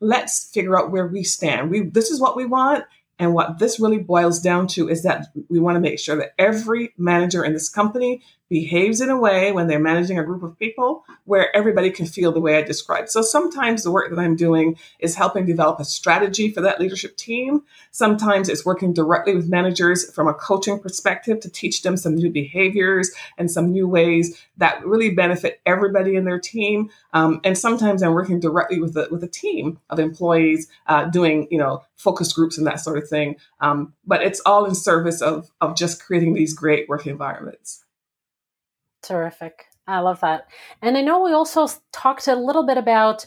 Let's 0.00 0.50
figure 0.52 0.78
out 0.78 0.90
where 0.90 1.06
we 1.06 1.22
stand. 1.22 1.70
We 1.70 1.82
this 1.82 2.10
is 2.10 2.20
what 2.20 2.36
we 2.36 2.44
want 2.44 2.84
and 3.18 3.34
what 3.34 3.58
this 3.58 3.78
really 3.78 3.98
boils 3.98 4.40
down 4.40 4.66
to 4.68 4.88
is 4.88 5.02
that 5.02 5.26
we 5.48 5.60
want 5.60 5.76
to 5.76 5.80
make 5.80 5.98
sure 5.98 6.16
that 6.16 6.34
every 6.38 6.92
manager 6.96 7.44
in 7.44 7.52
this 7.52 7.68
company 7.68 8.22
behaves 8.52 9.00
in 9.00 9.08
a 9.08 9.16
way 9.16 9.50
when 9.50 9.66
they're 9.66 9.80
managing 9.80 10.18
a 10.18 10.24
group 10.24 10.42
of 10.42 10.58
people 10.58 11.06
where 11.24 11.54
everybody 11.56 11.90
can 11.90 12.04
feel 12.04 12.30
the 12.30 12.40
way 12.40 12.58
I 12.58 12.62
described. 12.62 13.08
So 13.08 13.22
sometimes 13.22 13.82
the 13.82 13.90
work 13.90 14.10
that 14.10 14.18
I'm 14.18 14.36
doing 14.36 14.76
is 14.98 15.14
helping 15.14 15.46
develop 15.46 15.80
a 15.80 15.86
strategy 15.86 16.50
for 16.50 16.60
that 16.60 16.78
leadership 16.78 17.16
team. 17.16 17.62
Sometimes 17.92 18.50
it's 18.50 18.66
working 18.66 18.92
directly 18.92 19.34
with 19.34 19.48
managers 19.48 20.12
from 20.14 20.28
a 20.28 20.34
coaching 20.34 20.78
perspective 20.78 21.40
to 21.40 21.48
teach 21.48 21.80
them 21.80 21.96
some 21.96 22.14
new 22.14 22.30
behaviors 22.30 23.10
and 23.38 23.50
some 23.50 23.72
new 23.72 23.88
ways 23.88 24.38
that 24.58 24.84
really 24.84 25.08
benefit 25.10 25.62
everybody 25.64 26.14
in 26.14 26.26
their 26.26 26.38
team. 26.38 26.90
Um, 27.14 27.40
and 27.44 27.56
sometimes 27.56 28.02
I'm 28.02 28.12
working 28.12 28.38
directly 28.38 28.78
with 28.78 28.94
a, 28.98 29.08
with 29.10 29.24
a 29.24 29.28
team 29.28 29.80
of 29.88 29.98
employees 29.98 30.68
uh, 30.88 31.06
doing, 31.06 31.48
you 31.50 31.58
know, 31.58 31.84
focus 31.96 32.34
groups 32.34 32.58
and 32.58 32.66
that 32.66 32.80
sort 32.80 32.98
of 32.98 33.08
thing. 33.08 33.36
Um, 33.60 33.94
but 34.04 34.22
it's 34.22 34.40
all 34.44 34.66
in 34.66 34.74
service 34.74 35.22
of, 35.22 35.50
of 35.62 35.74
just 35.74 36.04
creating 36.04 36.34
these 36.34 36.52
great 36.52 36.86
work 36.86 37.06
environments. 37.06 37.82
Terrific. 39.02 39.66
I 39.86 39.98
love 39.98 40.20
that. 40.20 40.46
And 40.80 40.96
I 40.96 41.00
know 41.00 41.22
we 41.22 41.32
also 41.32 41.66
talked 41.92 42.28
a 42.28 42.36
little 42.36 42.64
bit 42.64 42.78
about, 42.78 43.26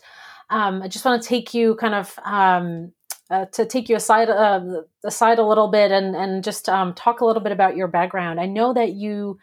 um, 0.50 0.82
I 0.82 0.88
just 0.88 1.03
want 1.03 1.22
to 1.22 1.27
take 1.27 1.53
you 1.53 1.75
kind 1.75 1.94
of 1.96 2.17
um, 2.24 2.94
uh, 3.29 3.46
to 3.53 3.65
take 3.65 3.89
you 3.89 3.96
aside 3.96 4.29
uh, 4.29 4.62
aside 5.03 5.39
a 5.39 5.46
little 5.46 5.67
bit 5.67 5.91
and 5.91 6.15
and 6.15 6.44
just 6.44 6.70
um, 6.70 6.94
talk 6.94 7.22
a 7.22 7.25
little 7.25 7.41
bit 7.41 7.51
about 7.51 7.75
your 7.75 7.88
background. 7.88 8.39
I 8.39 8.46
know 8.46 8.74
that 8.74 8.94
you 8.94 9.39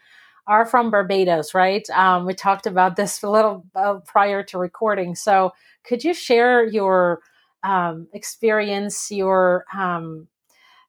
are 0.47 0.65
from 0.65 0.89
Barbados, 0.89 1.53
right? 1.53 1.87
Um, 1.91 2.25
we 2.25 2.33
talked 2.33 2.65
about 2.65 2.95
this 2.97 3.21
a 3.23 3.29
little 3.29 3.65
uh, 3.75 3.95
prior 4.05 4.41
to 4.43 4.57
recording. 4.57 5.15
So, 5.15 5.51
could 5.83 6.03
you 6.03 6.13
share 6.13 6.65
your 6.65 7.19
um, 7.63 8.07
experience, 8.13 9.11
your 9.11 9.65
um, 9.77 10.27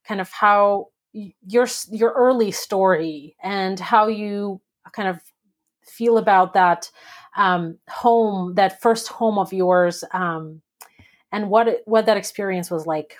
kind 0.07 0.21
of 0.21 0.31
how 0.31 0.89
your 1.13 1.67
your 1.91 2.13
early 2.13 2.51
story 2.51 3.37
and 3.43 3.79
how 3.79 4.09
you 4.09 4.61
kind 4.93 5.09
of 5.09 5.21
feel 5.87 6.19
about 6.19 6.55
that 6.55 6.91
um, 7.37 7.79
home, 7.88 8.55
that 8.55 8.81
first 8.81 9.09
home 9.09 9.38
of 9.38 9.53
yours, 9.53 10.05
um, 10.12 10.62
and 11.33 11.50
what 11.50 11.83
what 11.85 12.07
that 12.07 12.17
experience 12.17 12.71
was 12.71 12.87
like? 12.87 13.17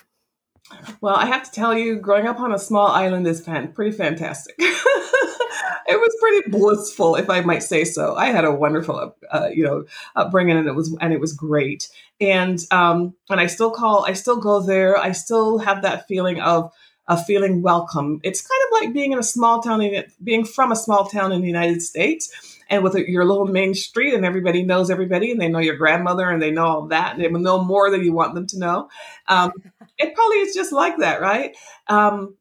Well, 1.01 1.17
I 1.17 1.27
have 1.27 1.45
to 1.45 1.51
tell 1.51 1.77
you, 1.77 1.97
growing 1.97 2.27
up 2.27 2.41
on 2.41 2.53
a 2.53 2.59
small 2.59 2.89
island 2.89 3.27
is 3.27 3.45
fan- 3.45 3.73
pretty 3.73 3.95
fantastic. 3.95 4.55
it 4.59 6.01
was 6.01 6.17
pretty 6.21 6.51
blissful, 6.51 7.17
if 7.17 7.29
I 7.29 7.43
might 7.43 7.63
say 7.63 7.85
so. 7.85 8.15
I 8.17 8.27
had 8.27 8.45
a 8.45 8.53
wonderful, 8.53 9.15
uh, 9.31 9.49
you 9.53 9.65
know, 9.65 9.85
upbringing, 10.17 10.57
and 10.57 10.67
it 10.67 10.75
was 10.75 10.97
and 11.01 11.13
it 11.13 11.21
was 11.21 11.33
great. 11.33 11.91
And 12.21 12.59
um, 12.71 13.15
and 13.29 13.41
I 13.41 13.47
still 13.47 13.71
call, 13.71 14.05
I 14.07 14.15
still 14.15 14.41
go 14.41 14.61
there. 14.61 14.97
I 14.97 15.13
still 15.13 15.59
have 15.59 15.83
that 15.83 16.07
feeling 16.09 16.41
of 16.41 16.73
of 17.07 17.25
feeling 17.27 17.63
welcome. 17.63 18.21
It's 18.23 18.41
kind 18.41 18.61
of 18.67 18.81
like 18.81 18.95
being 18.95 19.13
in 19.13 19.19
a 19.19 19.25
small 19.25 19.61
town, 19.61 19.83
in, 19.83 20.05
being 20.23 20.45
from 20.45 20.73
a 20.73 20.77
small 20.77 21.07
town 21.07 21.33
in 21.33 21.43
the 21.43 21.47
United 21.47 21.83
States, 21.83 22.61
and 22.71 22.83
with 22.83 22.95
your 22.95 23.25
little 23.25 23.47
main 23.47 23.75
street, 23.75 24.15
and 24.15 24.25
everybody 24.25 24.63
knows 24.63 24.91
everybody, 24.91 25.31
and 25.31 25.41
they 25.41 25.49
know 25.49 25.59
your 25.59 25.77
grandmother, 25.77 26.31
and 26.31 26.41
they 26.41 26.51
know 26.51 26.67
all 26.67 26.87
that, 26.89 27.15
and 27.15 27.23
they 27.23 27.29
know 27.29 27.63
more 27.63 27.91
than 27.91 28.03
you 28.03 28.13
want 28.13 28.35
them 28.35 28.47
to 28.49 28.59
know. 28.59 28.89
Um, 29.29 29.53
it 29.99 30.15
probably 30.15 30.39
is 30.39 30.55
just 30.55 30.73
like 30.73 30.99
that, 30.99 31.21
right? 31.21 31.57
Um, 31.89 32.37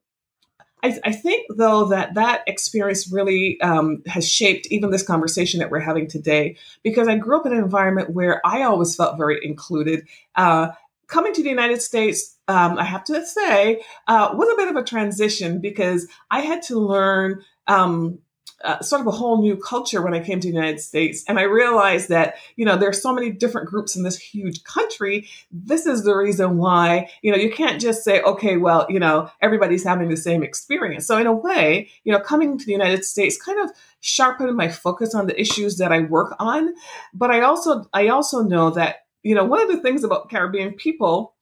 I, 0.81 0.99
I, 1.05 1.11
think, 1.13 1.47
though, 1.55 1.85
that 1.85 2.15
that 2.15 2.43
experience 2.45 3.11
really 3.11 3.59
um, 3.61 4.03
has 4.05 4.29
shaped 4.29 4.67
even 4.67 4.91
this 4.91 5.05
conversation 5.05 5.59
that 5.59 5.71
we're 5.71 5.79
having 5.79 6.07
today, 6.07 6.57
because 6.83 7.07
I 7.07 7.15
grew 7.17 7.39
up 7.39 7.45
in 7.45 7.53
an 7.53 7.59
environment 7.59 8.09
where 8.09 8.41
I 8.45 8.63
always 8.63 8.95
felt 8.95 9.17
very 9.17 9.39
included. 9.43 10.07
Uh, 10.35 10.69
coming 11.13 11.33
to 11.33 11.43
the 11.43 11.49
United 11.49 11.79
States, 11.79 12.37
um, 12.47 12.79
I 12.79 12.83
have 12.83 13.03
to 13.05 13.23
say, 13.23 13.83
uh, 14.07 14.33
was 14.33 14.49
a 14.51 14.57
bit 14.57 14.67
of 14.67 14.75
a 14.75 14.83
transition 14.83 15.61
because 15.61 16.07
I 16.31 16.39
had 16.41 16.63
to 16.63 16.79
learn 16.79 17.43
um, 17.67 18.17
uh, 18.63 18.81
sort 18.81 19.01
of 19.01 19.07
a 19.07 19.11
whole 19.11 19.39
new 19.39 19.55
culture 19.55 20.01
when 20.01 20.15
I 20.15 20.21
came 20.21 20.39
to 20.39 20.47
the 20.47 20.53
United 20.53 20.79
States. 20.79 21.23
And 21.27 21.37
I 21.37 21.43
realized 21.43 22.09
that, 22.09 22.37
you 22.55 22.65
know, 22.65 22.77
there's 22.77 22.99
so 22.99 23.13
many 23.13 23.29
different 23.29 23.69
groups 23.69 23.95
in 23.95 24.03
this 24.03 24.17
huge 24.17 24.63
country. 24.63 25.27
This 25.51 25.85
is 25.85 26.03
the 26.03 26.15
reason 26.15 26.57
why, 26.57 27.09
you 27.21 27.31
know, 27.31 27.37
you 27.37 27.51
can't 27.51 27.79
just 27.79 28.03
say, 28.03 28.21
okay, 28.21 28.57
well, 28.57 28.87
you 28.89 28.99
know, 28.99 29.29
everybody's 29.39 29.83
having 29.83 30.09
the 30.09 30.17
same 30.17 30.41
experience. 30.41 31.05
So 31.05 31.17
in 31.19 31.27
a 31.27 31.33
way, 31.33 31.89
you 32.05 32.11
know, 32.11 32.19
coming 32.19 32.57
to 32.57 32.65
the 32.65 32.71
United 32.71 33.05
States 33.05 33.37
kind 33.37 33.59
of 33.59 33.69
sharpened 33.99 34.55
my 34.57 34.67
focus 34.67 35.13
on 35.13 35.27
the 35.27 35.39
issues 35.39 35.77
that 35.77 35.91
I 35.91 35.99
work 35.99 36.35
on. 36.39 36.73
But 37.13 37.29
I 37.29 37.41
also, 37.41 37.85
I 37.93 38.07
also 38.07 38.41
know 38.41 38.71
that, 38.71 39.02
you 39.23 39.35
know, 39.35 39.43
one 39.43 39.61
of 39.61 39.69
the 39.69 39.81
things 39.81 40.03
about 40.03 40.29
Caribbean 40.29 40.73
people 40.73 41.33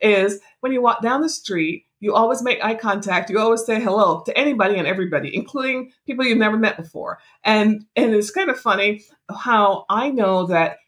is 0.00 0.40
when 0.60 0.72
you 0.72 0.80
walk 0.80 1.02
down 1.02 1.20
the 1.20 1.28
street, 1.28 1.86
you 2.00 2.14
always 2.14 2.42
make 2.42 2.62
eye 2.62 2.74
contact. 2.74 3.30
You 3.30 3.38
always 3.38 3.64
say 3.64 3.80
hello 3.80 4.22
to 4.26 4.38
anybody 4.38 4.78
and 4.78 4.86
everybody, 4.86 5.34
including 5.34 5.92
people 6.06 6.24
you've 6.24 6.38
never 6.38 6.56
met 6.56 6.76
before. 6.76 7.18
And 7.42 7.84
and 7.96 8.14
it's 8.14 8.30
kind 8.30 8.50
of 8.50 8.58
funny 8.58 9.02
how 9.30 9.86
I 9.88 10.10
know 10.10 10.46
that 10.46 10.78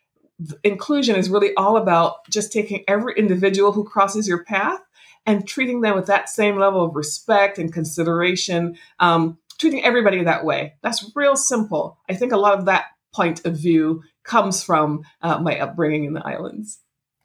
inclusion 0.62 1.16
is 1.16 1.30
really 1.30 1.54
all 1.54 1.76
about 1.76 2.28
just 2.30 2.52
taking 2.52 2.84
every 2.86 3.14
individual 3.16 3.72
who 3.72 3.84
crosses 3.84 4.28
your 4.28 4.44
path 4.44 4.80
and 5.24 5.48
treating 5.48 5.80
them 5.80 5.96
with 5.96 6.06
that 6.06 6.28
same 6.28 6.58
level 6.58 6.84
of 6.84 6.94
respect 6.94 7.58
and 7.58 7.72
consideration. 7.72 8.76
Um, 9.00 9.38
treating 9.58 9.82
everybody 9.82 10.22
that 10.22 10.44
way. 10.44 10.74
That's 10.82 11.10
real 11.14 11.34
simple. 11.36 11.98
I 12.10 12.14
think 12.14 12.32
a 12.32 12.36
lot 12.36 12.58
of 12.58 12.66
that 12.66 12.86
point 13.14 13.46
of 13.46 13.56
view 13.56 14.02
comes 14.26 14.62
from 14.62 15.02
uh, 15.22 15.38
my 15.38 15.58
upbringing 15.58 16.04
in 16.04 16.14
the 16.14 16.26
islands. 16.26 16.80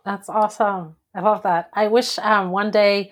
That's 0.06 0.30
awesome. 0.30 0.96
I 1.14 1.22
love 1.22 1.44
that. 1.44 1.70
I 1.74 1.88
wish 1.88 2.18
um, 2.20 2.52
one 2.52 2.72
day 2.72 3.12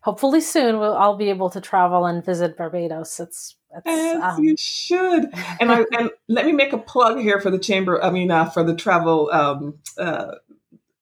hopefully 0.00 0.40
soon 0.40 0.78
we'll 0.78 0.94
all 0.94 1.16
be 1.16 1.30
able 1.30 1.50
to 1.50 1.60
travel 1.60 2.06
and 2.06 2.24
visit 2.24 2.56
Barbados. 2.56 3.20
It's 3.20 3.56
As 3.84 4.38
um, 4.38 4.44
you 4.44 4.56
should. 4.56 5.30
And 5.60 5.70
I 5.72 5.84
and 5.98 6.10
let 6.28 6.46
me 6.46 6.52
make 6.52 6.72
a 6.72 6.78
plug 6.78 7.18
here 7.18 7.40
for 7.40 7.50
the 7.50 7.58
chamber. 7.58 8.02
I 8.02 8.10
mean, 8.10 8.30
uh, 8.30 8.48
for 8.48 8.62
the 8.64 8.74
travel 8.74 9.30
um, 9.32 9.78
uh, 9.98 10.32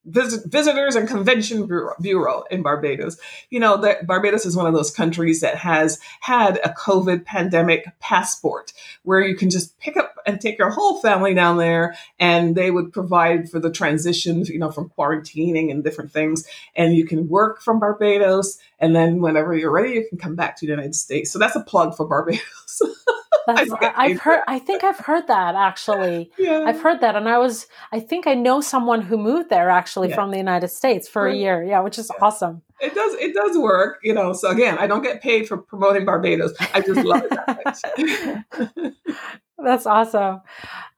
Visit, 0.08 0.50
visitors 0.50 0.96
and 0.96 1.06
convention 1.06 1.66
bureau, 1.66 1.94
bureau, 2.00 2.44
in 2.50 2.62
Barbados. 2.62 3.18
You 3.50 3.60
know 3.60 3.76
that 3.78 4.06
Barbados 4.06 4.46
is 4.46 4.56
one 4.56 4.66
of 4.66 4.74
those 4.74 4.90
countries 4.90 5.40
that 5.40 5.56
has 5.56 5.98
had 6.20 6.58
a 6.64 6.70
COVID 6.70 7.24
pandemic 7.24 7.86
passport, 8.00 8.72
where 9.02 9.20
you 9.20 9.36
can 9.36 9.50
just 9.50 9.78
pick 9.80 9.96
up 9.96 10.14
and 10.26 10.40
take 10.40 10.58
your 10.58 10.70
whole 10.70 11.00
family 11.00 11.34
down 11.34 11.58
there, 11.58 11.94
and 12.18 12.56
they 12.56 12.70
would 12.70 12.92
provide 12.92 13.50
for 13.50 13.60
the 13.60 13.70
transition, 13.70 14.44
you 14.46 14.58
know, 14.58 14.70
from 14.70 14.90
quarantining 14.90 15.70
and 15.70 15.84
different 15.84 16.10
things, 16.10 16.46
and 16.74 16.94
you 16.94 17.04
can 17.04 17.28
work 17.28 17.60
from 17.60 17.78
Barbados, 17.78 18.58
and 18.78 18.96
then 18.96 19.20
whenever 19.20 19.54
you're 19.56 19.70
ready, 19.70 19.90
you 19.90 20.06
can 20.08 20.18
come 20.18 20.34
back 20.34 20.56
to 20.56 20.66
the 20.66 20.70
United 20.70 20.94
States. 20.94 21.30
So 21.30 21.38
that's 21.38 21.56
a 21.56 21.60
plug 21.60 21.96
for 21.96 22.06
Barbados. 22.06 22.82
I've 23.48 24.20
heard. 24.20 24.42
I 24.46 24.58
think 24.58 24.84
I've 24.84 24.98
heard 24.98 25.26
that 25.28 25.54
actually. 25.54 26.30
Yeah. 26.38 26.64
I've 26.66 26.80
heard 26.80 27.00
that, 27.00 27.16
and 27.16 27.28
I 27.28 27.38
was. 27.38 27.66
I 27.92 28.00
think 28.00 28.26
I 28.26 28.34
know 28.34 28.60
someone 28.60 29.02
who 29.02 29.16
moved 29.16 29.50
there 29.50 29.70
actually 29.70 30.10
yeah. 30.10 30.14
from 30.14 30.30
the 30.30 30.36
United 30.36 30.68
States 30.68 31.08
for 31.08 31.24
right. 31.24 31.34
a 31.34 31.36
year. 31.36 31.62
Yeah, 31.62 31.80
which 31.80 31.98
is 31.98 32.10
yeah. 32.12 32.24
awesome. 32.24 32.62
It 32.80 32.94
does. 32.94 33.14
It 33.14 33.34
does 33.34 33.56
work. 33.56 33.98
You 34.02 34.14
know. 34.14 34.32
So 34.32 34.50
again, 34.50 34.78
I 34.78 34.86
don't 34.86 35.02
get 35.02 35.22
paid 35.22 35.48
for 35.48 35.56
promoting 35.56 36.04
Barbados. 36.04 36.54
I 36.74 36.80
just 36.80 37.04
love 37.04 37.22
it 37.24 37.30
that 37.30 38.94
That's 39.58 39.86
awesome. 39.86 40.40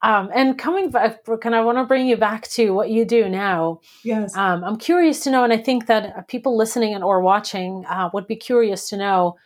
Um, 0.02 0.30
and 0.35 0.59
coming 0.59 0.90
back, 0.90 1.21
and 1.45 1.54
I 1.54 1.62
want 1.62 1.78
to 1.78 1.85
bring 1.85 2.07
you 2.07 2.16
back 2.16 2.47
to 2.49 2.71
what 2.71 2.90
you 2.90 3.07
do 3.07 3.28
now. 3.28 3.80
Yes. 4.04 4.37
Um, 4.37 4.62
I'm 4.64 4.76
curious 4.76 5.21
to 5.21 5.30
know, 5.30 5.45
and 5.45 5.52
I 5.52 5.57
think 5.57 5.87
that 5.87 6.28
people 6.28 6.57
listening 6.57 6.95
and 6.95 7.02
or 7.02 7.23
watching 7.23 7.87
uh, 7.87 8.11
would 8.12 8.26
be 8.26 8.37
curious 8.37 8.88
to 8.90 8.99
know 8.99 9.37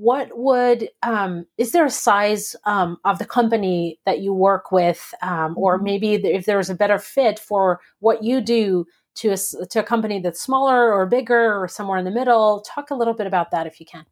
what 0.00 0.30
would 0.32 0.88
um, 1.02 1.44
is 1.58 1.72
there 1.72 1.84
a 1.84 1.90
size 1.90 2.56
um, 2.64 2.96
of 3.04 3.18
the 3.18 3.26
company 3.26 4.00
that 4.06 4.20
you 4.20 4.32
work 4.32 4.72
with 4.72 5.12
um, 5.20 5.54
or 5.58 5.76
mm-hmm. 5.76 5.84
maybe 5.84 6.14
if 6.14 6.46
there's 6.46 6.70
a 6.70 6.74
better 6.74 6.98
fit 6.98 7.38
for 7.38 7.80
what 7.98 8.24
you 8.24 8.40
do 8.40 8.86
to 9.16 9.28
a, 9.28 9.66
to 9.66 9.80
a 9.80 9.82
company 9.82 10.18
that's 10.18 10.40
smaller 10.40 10.90
or 10.90 11.04
bigger 11.04 11.62
or 11.62 11.68
somewhere 11.68 11.98
in 11.98 12.06
the 12.06 12.10
middle? 12.10 12.62
Talk 12.62 12.90
a 12.90 12.94
little 12.94 13.12
bit 13.12 13.26
about 13.26 13.50
that 13.50 13.66
if 13.66 13.78
you 13.78 13.84
can. 13.84 14.06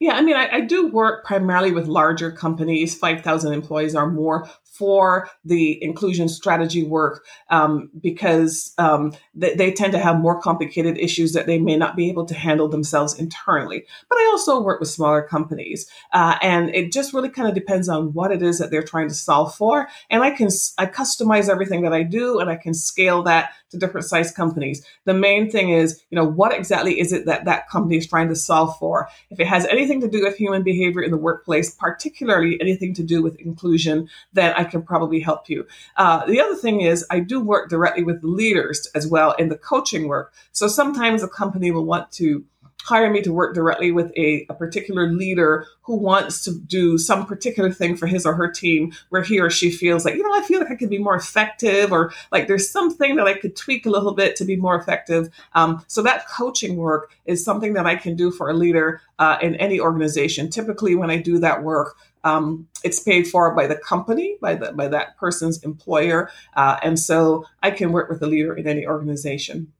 Yeah, 0.00 0.14
I 0.14 0.22
mean, 0.22 0.36
I, 0.36 0.48
I, 0.56 0.60
do 0.60 0.88
work 0.88 1.24
primarily 1.24 1.72
with 1.72 1.86
larger 1.86 2.30
companies, 2.30 2.94
5,000 2.94 3.52
employees 3.52 3.94
or 3.94 4.10
more, 4.10 4.48
for 4.76 5.28
the 5.44 5.82
inclusion 5.82 6.28
strategy 6.28 6.84
work 6.84 7.24
um, 7.50 7.90
because 8.00 8.72
um, 8.78 9.12
they, 9.34 9.54
they, 9.54 9.72
tend 9.72 9.92
to 9.92 9.98
have 9.98 10.18
more 10.18 10.40
complicated 10.40 10.96
issues 10.96 11.32
that 11.32 11.46
they 11.46 11.58
may 11.58 11.76
not 11.76 11.96
be 11.96 12.08
able 12.08 12.24
to 12.24 12.34
handle 12.34 12.68
themselves 12.68 13.18
internally. 13.18 13.84
But 14.08 14.16
I 14.16 14.30
also 14.32 14.60
work 14.60 14.80
with 14.80 14.88
smaller 14.88 15.22
companies, 15.22 15.88
uh, 16.12 16.38
and 16.40 16.74
it 16.74 16.92
just 16.92 17.12
really 17.12 17.28
kind 17.28 17.48
of 17.48 17.54
depends 17.54 17.88
on 17.88 18.12
what 18.12 18.32
it 18.32 18.42
is 18.42 18.58
that 18.58 18.70
they're 18.70 18.82
trying 18.82 19.08
to 19.08 19.14
solve 19.14 19.54
for. 19.54 19.88
And 20.08 20.22
I 20.22 20.30
can 20.30 20.48
I 20.78 20.86
customize 20.86 21.48
everything 21.48 21.82
that 21.82 21.92
I 21.92 22.02
do, 22.02 22.38
and 22.38 22.48
I 22.48 22.56
can 22.56 22.74
scale 22.74 23.22
that 23.24 23.50
to 23.70 23.78
different 23.78 24.06
size 24.06 24.30
companies. 24.30 24.84
The 25.04 25.14
main 25.14 25.50
thing 25.50 25.70
is, 25.70 26.02
you 26.10 26.16
know, 26.16 26.24
what 26.24 26.54
exactly 26.54 27.00
is 27.00 27.12
it 27.12 27.26
that 27.26 27.44
that 27.44 27.68
company 27.68 27.96
is 27.96 28.06
trying 28.06 28.28
to 28.28 28.36
solve 28.36 28.78
for? 28.78 29.08
If 29.30 29.40
it 29.40 29.46
has 29.46 29.66
anything 29.66 30.00
to 30.00 30.08
do 30.08 30.22
with 30.22 30.36
human 30.36 30.62
behavior 30.62 31.02
in 31.02 31.10
the 31.10 31.16
workplace, 31.16 31.74
particularly 31.74 32.60
anything 32.60 32.94
to 32.94 33.02
do 33.02 33.22
with 33.22 33.36
inclusion, 33.36 34.08
then 34.32 34.54
I 34.56 34.64
can 34.66 34.82
probably 34.82 35.20
help 35.20 35.48
you. 35.48 35.66
Uh, 35.96 36.24
the 36.26 36.40
other 36.40 36.54
thing 36.54 36.80
is, 36.80 37.04
I 37.10 37.20
do 37.20 37.40
work 37.40 37.68
directly 37.68 38.02
with 38.02 38.22
leaders 38.22 38.88
as 38.94 39.06
well 39.06 39.32
in 39.32 39.48
the 39.48 39.58
coaching 39.58 40.08
work. 40.08 40.32
So 40.52 40.68
sometimes 40.68 41.22
a 41.22 41.28
company 41.28 41.70
will 41.70 41.86
want 41.86 42.10
to 42.12 42.44
hire 42.86 43.10
me 43.10 43.20
to 43.20 43.32
work 43.32 43.52
directly 43.52 43.90
with 43.90 44.12
a, 44.16 44.46
a, 44.48 44.54
particular 44.54 45.10
leader 45.10 45.66
who 45.82 45.96
wants 45.96 46.44
to 46.44 46.56
do 46.60 46.96
some 46.98 47.26
particular 47.26 47.72
thing 47.72 47.96
for 47.96 48.06
his 48.06 48.24
or 48.24 48.34
her 48.34 48.48
team 48.48 48.92
where 49.08 49.22
he 49.22 49.40
or 49.40 49.50
she 49.50 49.72
feels 49.72 50.04
like, 50.04 50.14
you 50.14 50.22
know, 50.22 50.32
I 50.32 50.42
feel 50.42 50.60
like 50.60 50.70
I 50.70 50.76
could 50.76 50.90
be 50.90 50.98
more 50.98 51.16
effective 51.16 51.90
or 51.90 52.12
like 52.30 52.46
there's 52.46 52.70
something 52.70 53.16
that 53.16 53.26
I 53.26 53.34
could 53.34 53.56
tweak 53.56 53.86
a 53.86 53.90
little 53.90 54.14
bit 54.14 54.36
to 54.36 54.44
be 54.44 54.54
more 54.54 54.76
effective. 54.76 55.30
Um, 55.54 55.84
so 55.88 56.00
that 56.02 56.28
coaching 56.28 56.76
work 56.76 57.10
is 57.24 57.44
something 57.44 57.74
that 57.74 57.86
I 57.86 57.96
can 57.96 58.14
do 58.14 58.30
for 58.30 58.50
a 58.50 58.54
leader 58.54 59.00
uh, 59.18 59.38
in 59.42 59.56
any 59.56 59.80
organization. 59.80 60.48
Typically, 60.48 60.94
when 60.94 61.10
I 61.10 61.18
do 61.18 61.40
that 61.40 61.64
work, 61.64 61.96
um, 62.26 62.66
it's 62.82 63.00
paid 63.00 63.28
for 63.28 63.54
by 63.54 63.66
the 63.66 63.76
company, 63.76 64.36
by 64.40 64.54
the 64.56 64.72
by 64.72 64.88
that 64.88 65.16
person's 65.16 65.62
employer, 65.62 66.30
uh, 66.56 66.76
and 66.82 66.98
so 66.98 67.44
I 67.62 67.70
can 67.70 67.92
work 67.92 68.08
with 68.10 68.20
a 68.22 68.26
leader 68.26 68.54
in 68.54 68.66
any 68.66 68.86
organization. 68.86 69.72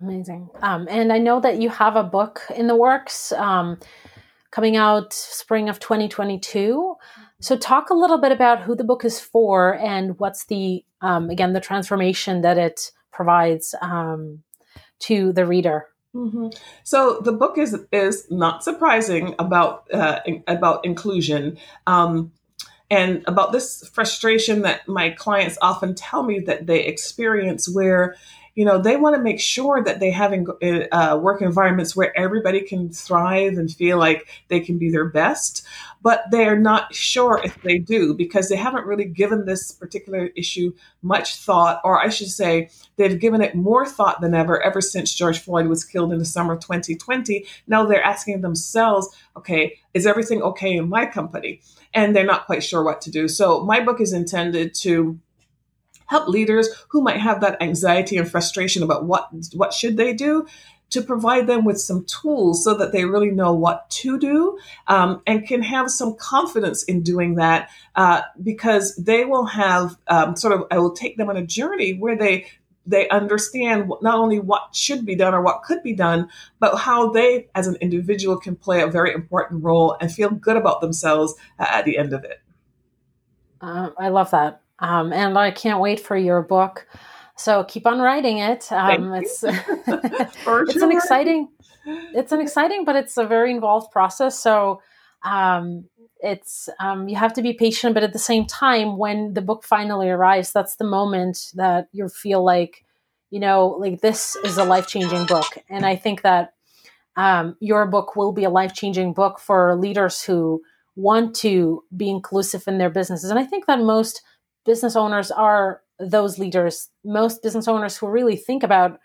Amazing. 0.00 0.50
Um, 0.60 0.86
and 0.90 1.12
I 1.12 1.18
know 1.18 1.40
that 1.40 1.62
you 1.62 1.70
have 1.70 1.96
a 1.96 2.02
book 2.02 2.42
in 2.54 2.66
the 2.66 2.76
works 2.76 3.32
um, 3.32 3.78
coming 4.50 4.76
out 4.76 5.14
spring 5.14 5.70
of 5.70 5.80
2022. 5.80 6.94
So, 7.40 7.56
talk 7.56 7.88
a 7.88 7.94
little 7.94 8.18
bit 8.18 8.32
about 8.32 8.60
who 8.60 8.76
the 8.76 8.84
book 8.84 9.04
is 9.04 9.18
for 9.18 9.76
and 9.76 10.18
what's 10.18 10.44
the, 10.46 10.84
um, 11.00 11.30
again, 11.30 11.54
the 11.54 11.60
transformation 11.60 12.42
that 12.42 12.58
it 12.58 12.90
provides 13.12 13.74
um, 13.80 14.42
to 15.00 15.32
the 15.32 15.46
reader. 15.46 15.86
Mm-hmm. 16.14 16.48
So 16.84 17.20
the 17.20 17.32
book 17.32 17.58
is 17.58 17.76
is 17.90 18.30
not 18.30 18.62
surprising 18.62 19.34
about 19.38 19.92
uh, 19.92 20.20
about 20.46 20.84
inclusion. 20.84 21.58
Um, 21.86 22.32
and 22.90 23.24
about 23.26 23.50
this 23.50 23.88
frustration 23.88 24.62
that 24.62 24.86
my 24.86 25.10
clients 25.10 25.56
often 25.62 25.94
tell 25.94 26.22
me 26.22 26.38
that 26.40 26.66
they 26.66 26.84
experience 26.84 27.68
where 27.68 28.14
you 28.54 28.64
know 28.64 28.78
they 28.78 28.96
want 28.96 29.16
to 29.16 29.22
make 29.22 29.40
sure 29.40 29.82
that 29.82 30.00
they 30.00 30.10
have 30.10 30.32
uh, 30.92 31.18
work 31.20 31.42
environments 31.42 31.96
where 31.96 32.16
everybody 32.18 32.60
can 32.60 32.88
thrive 32.90 33.54
and 33.54 33.72
feel 33.72 33.98
like 33.98 34.26
they 34.48 34.60
can 34.60 34.78
be 34.78 34.90
their 34.90 35.08
best 35.08 35.66
but 36.02 36.24
they're 36.30 36.58
not 36.58 36.94
sure 36.94 37.40
if 37.42 37.60
they 37.62 37.78
do 37.78 38.14
because 38.14 38.48
they 38.48 38.56
haven't 38.56 38.86
really 38.86 39.06
given 39.06 39.44
this 39.44 39.72
particular 39.72 40.26
issue 40.36 40.72
much 41.02 41.36
thought 41.36 41.80
or 41.84 42.00
i 42.00 42.08
should 42.08 42.30
say 42.30 42.68
they've 42.96 43.20
given 43.20 43.40
it 43.40 43.54
more 43.54 43.86
thought 43.86 44.20
than 44.20 44.34
ever 44.34 44.62
ever 44.62 44.80
since 44.80 45.14
george 45.14 45.38
floyd 45.38 45.66
was 45.66 45.84
killed 45.84 46.12
in 46.12 46.18
the 46.18 46.24
summer 46.24 46.54
of 46.54 46.60
2020 46.60 47.44
now 47.66 47.84
they're 47.84 48.02
asking 48.02 48.40
themselves 48.40 49.08
okay 49.36 49.76
is 49.94 50.06
everything 50.06 50.42
okay 50.42 50.76
in 50.76 50.88
my 50.88 51.06
company? 51.06 51.60
And 51.94 52.14
they're 52.14 52.26
not 52.26 52.46
quite 52.46 52.64
sure 52.64 52.82
what 52.82 53.00
to 53.02 53.10
do. 53.10 53.28
So 53.28 53.64
my 53.64 53.80
book 53.80 54.00
is 54.00 54.12
intended 54.12 54.74
to 54.82 55.18
help 56.06 56.28
leaders 56.28 56.68
who 56.88 57.00
might 57.00 57.20
have 57.20 57.40
that 57.40 57.60
anxiety 57.62 58.16
and 58.16 58.30
frustration 58.30 58.82
about 58.82 59.04
what 59.04 59.28
what 59.54 59.72
should 59.72 59.96
they 59.96 60.12
do 60.12 60.46
to 60.90 61.02
provide 61.02 61.46
them 61.46 61.64
with 61.64 61.80
some 61.80 62.04
tools 62.04 62.62
so 62.62 62.74
that 62.74 62.92
they 62.92 63.04
really 63.04 63.30
know 63.30 63.52
what 63.52 63.88
to 63.90 64.18
do 64.18 64.56
um, 64.86 65.20
and 65.26 65.46
can 65.46 65.62
have 65.62 65.90
some 65.90 66.14
confidence 66.14 66.84
in 66.84 67.02
doing 67.02 67.34
that 67.34 67.68
uh, 67.96 68.22
because 68.42 68.94
they 68.96 69.24
will 69.24 69.46
have 69.46 69.96
um, 70.06 70.36
sort 70.36 70.52
of 70.52 70.66
I 70.70 70.78
will 70.78 70.94
take 70.94 71.16
them 71.16 71.28
on 71.30 71.36
a 71.36 71.44
journey 71.44 71.94
where 71.94 72.16
they 72.16 72.46
they 72.86 73.08
understand 73.08 73.90
not 74.02 74.18
only 74.18 74.38
what 74.38 74.74
should 74.74 75.06
be 75.06 75.16
done 75.16 75.34
or 75.34 75.40
what 75.40 75.62
could 75.62 75.82
be 75.82 75.94
done, 75.94 76.28
but 76.60 76.76
how 76.76 77.10
they, 77.10 77.48
as 77.54 77.66
an 77.66 77.76
individual, 77.80 78.38
can 78.38 78.56
play 78.56 78.82
a 78.82 78.86
very 78.86 79.12
important 79.12 79.64
role 79.64 79.96
and 80.00 80.12
feel 80.12 80.30
good 80.30 80.56
about 80.56 80.82
themselves 80.82 81.34
uh, 81.58 81.66
at 81.66 81.86
the 81.86 81.96
end 81.96 82.12
of 82.12 82.24
it. 82.24 82.42
Uh, 83.60 83.88
I 83.98 84.10
love 84.10 84.30
that. 84.32 84.60
Um, 84.84 85.14
and 85.14 85.38
I 85.38 85.50
can't 85.50 85.80
wait 85.80 85.98
for 85.98 86.14
your 86.14 86.42
book. 86.42 86.86
So 87.36 87.64
keep 87.64 87.86
on 87.86 88.00
writing 88.00 88.38
it. 88.38 88.70
Um, 88.70 89.14
it's 89.14 89.42
it's 89.46 90.82
an 90.82 90.92
exciting, 90.92 91.48
it's 91.86 92.32
an 92.32 92.40
exciting, 92.40 92.84
but 92.84 92.94
it's 92.94 93.16
a 93.16 93.26
very 93.26 93.50
involved 93.50 93.90
process. 93.90 94.38
So 94.38 94.82
um, 95.22 95.86
it's 96.20 96.68
um, 96.80 97.08
you 97.08 97.16
have 97.16 97.32
to 97.32 97.42
be 97.42 97.54
patient, 97.54 97.94
but 97.94 98.02
at 98.02 98.12
the 98.12 98.18
same 98.18 98.44
time, 98.44 98.98
when 98.98 99.32
the 99.32 99.40
book 99.40 99.64
finally 99.64 100.10
arrives, 100.10 100.52
that's 100.52 100.76
the 100.76 100.84
moment 100.84 101.52
that 101.54 101.88
you 101.92 102.08
feel 102.08 102.44
like, 102.44 102.84
you 103.30 103.40
know, 103.40 103.68
like 103.68 104.02
this 104.02 104.36
is 104.44 104.58
a 104.58 104.64
life 104.64 104.86
changing 104.86 105.24
book. 105.24 105.46
And 105.70 105.86
I 105.86 105.96
think 105.96 106.20
that 106.22 106.52
um, 107.16 107.56
your 107.58 107.86
book 107.86 108.16
will 108.16 108.32
be 108.32 108.44
a 108.44 108.50
life 108.50 108.74
changing 108.74 109.14
book 109.14 109.38
for 109.38 109.76
leaders 109.76 110.22
who 110.22 110.60
want 110.94 111.34
to 111.36 111.82
be 111.96 112.10
inclusive 112.10 112.64
in 112.66 112.76
their 112.76 112.90
businesses. 112.90 113.30
And 113.30 113.38
I 113.38 113.44
think 113.44 113.64
that 113.64 113.80
most 113.80 114.20
business 114.64 114.96
owners 114.96 115.30
are 115.30 115.82
those 115.98 116.38
leaders, 116.38 116.90
most 117.04 117.42
business 117.42 117.68
owners 117.68 117.96
who 117.96 118.08
really 118.08 118.36
think 118.36 118.62
about, 118.62 118.98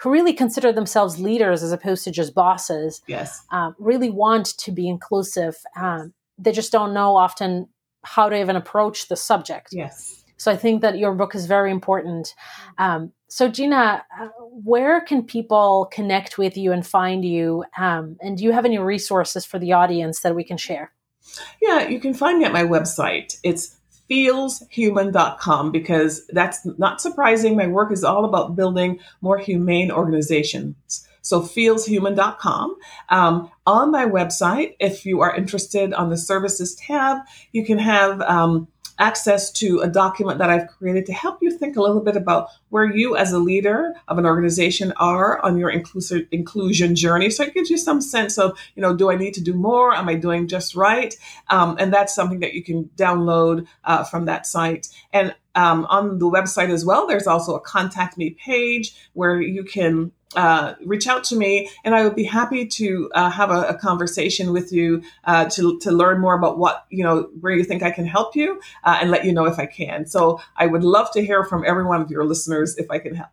who 0.00 0.10
really 0.10 0.32
consider 0.32 0.72
themselves 0.72 1.20
leaders 1.20 1.62
as 1.62 1.72
opposed 1.72 2.04
to 2.04 2.10
just 2.10 2.34
bosses, 2.34 3.02
yes, 3.06 3.44
um, 3.50 3.74
really 3.78 4.10
want 4.10 4.46
to 4.58 4.72
be 4.72 4.88
inclusive. 4.88 5.56
Um, 5.76 6.12
they 6.38 6.52
just 6.52 6.72
don't 6.72 6.94
know 6.94 7.16
often 7.16 7.68
how 8.04 8.28
to 8.28 8.40
even 8.40 8.56
approach 8.56 9.08
the 9.08 9.16
subject. 9.16 9.68
Yes. 9.72 10.24
So 10.36 10.50
I 10.50 10.56
think 10.56 10.82
that 10.82 10.98
your 10.98 11.14
book 11.14 11.36
is 11.36 11.46
very 11.46 11.70
important. 11.70 12.34
Um, 12.78 13.12
so 13.28 13.48
Gina, 13.48 14.04
uh, 14.20 14.28
where 14.64 15.00
can 15.00 15.22
people 15.22 15.88
connect 15.92 16.36
with 16.36 16.56
you 16.56 16.72
and 16.72 16.84
find 16.84 17.24
you? 17.24 17.64
Um, 17.78 18.16
and 18.20 18.36
do 18.36 18.42
you 18.42 18.50
have 18.50 18.64
any 18.64 18.78
resources 18.78 19.44
for 19.44 19.60
the 19.60 19.72
audience 19.72 20.20
that 20.20 20.34
we 20.34 20.42
can 20.42 20.56
share? 20.56 20.92
Yeah, 21.60 21.88
you 21.88 22.00
can 22.00 22.12
find 22.12 22.40
me 22.40 22.44
at 22.44 22.52
my 22.52 22.64
website. 22.64 23.38
It's 23.44 23.76
feelshuman.com 24.12 25.72
because 25.72 26.26
that's 26.28 26.66
not 26.78 27.00
surprising. 27.00 27.56
My 27.56 27.66
work 27.66 27.90
is 27.92 28.04
all 28.04 28.26
about 28.26 28.54
building 28.54 29.00
more 29.22 29.38
humane 29.38 29.90
organizations. 29.90 31.06
So 31.22 31.40
feelshuman.com. 31.40 32.76
Um, 33.08 33.50
on 33.64 33.90
my 33.90 34.04
website, 34.04 34.74
if 34.80 35.06
you 35.06 35.22
are 35.22 35.34
interested 35.34 35.94
on 35.94 36.10
the 36.10 36.18
services 36.18 36.74
tab, 36.74 37.18
you 37.52 37.64
can 37.64 37.78
have 37.78 38.20
um, 38.22 38.68
access 38.98 39.50
to 39.52 39.80
a 39.80 39.88
document 39.88 40.38
that 40.38 40.50
I've 40.50 40.68
created 40.68 41.06
to 41.06 41.12
help 41.12 41.38
you 41.42 41.50
think 41.50 41.76
a 41.76 41.82
little 41.82 42.00
bit 42.00 42.16
about 42.16 42.48
where 42.68 42.84
you 42.84 43.16
as 43.16 43.32
a 43.32 43.38
leader 43.38 43.94
of 44.08 44.18
an 44.18 44.26
organization 44.26 44.92
are 44.96 45.44
on 45.44 45.58
your 45.58 45.70
inclusive 45.70 46.26
inclusion 46.30 46.94
journey. 46.94 47.30
So 47.30 47.44
it 47.44 47.54
gives 47.54 47.70
you 47.70 47.78
some 47.78 48.00
sense 48.00 48.38
of, 48.38 48.58
you 48.74 48.82
know, 48.82 48.94
do 48.94 49.10
I 49.10 49.16
need 49.16 49.34
to 49.34 49.42
do 49.42 49.54
more? 49.54 49.94
Am 49.94 50.08
I 50.08 50.14
doing 50.14 50.48
just 50.48 50.74
right? 50.74 51.14
Um, 51.48 51.76
and 51.78 51.92
that's 51.92 52.14
something 52.14 52.40
that 52.40 52.54
you 52.54 52.62
can 52.62 52.84
download 52.96 53.66
uh, 53.84 54.04
from 54.04 54.26
that 54.26 54.46
site. 54.46 54.88
And 55.12 55.34
um, 55.54 55.86
on 55.90 56.18
the 56.18 56.30
website 56.30 56.70
as 56.70 56.84
well, 56.84 57.06
there's 57.06 57.26
also 57.26 57.54
a 57.54 57.60
contact 57.60 58.16
me 58.16 58.30
page 58.30 58.94
where 59.12 59.40
you 59.40 59.64
can 59.64 60.12
uh, 60.36 60.74
reach 60.84 61.06
out 61.06 61.24
to 61.24 61.36
me, 61.36 61.70
and 61.84 61.94
I 61.94 62.04
would 62.04 62.14
be 62.14 62.24
happy 62.24 62.66
to 62.66 63.10
uh, 63.14 63.30
have 63.30 63.50
a, 63.50 63.62
a, 63.62 63.74
conversation 63.74 64.52
with 64.52 64.72
you 64.72 65.02
uh, 65.24 65.48
to 65.50 65.78
to 65.80 65.90
learn 65.90 66.20
more 66.20 66.34
about 66.34 66.58
what 66.58 66.86
you 66.90 67.04
know 67.04 67.28
where 67.40 67.52
you 67.52 67.64
think 67.64 67.82
I 67.82 67.90
can 67.90 68.06
help 68.06 68.34
you, 68.34 68.60
uh, 68.84 68.98
and 69.00 69.10
let 69.10 69.24
you 69.24 69.32
know 69.32 69.46
if 69.46 69.58
I 69.58 69.66
can. 69.66 70.06
So 70.06 70.40
I 70.56 70.66
would 70.66 70.84
love 70.84 71.10
to 71.12 71.24
hear 71.24 71.44
from 71.44 71.64
every 71.66 71.84
one 71.84 72.00
of 72.00 72.10
your 72.10 72.24
listeners 72.24 72.76
if 72.76 72.90
I 72.90 72.98
can 72.98 73.14
help. 73.14 73.30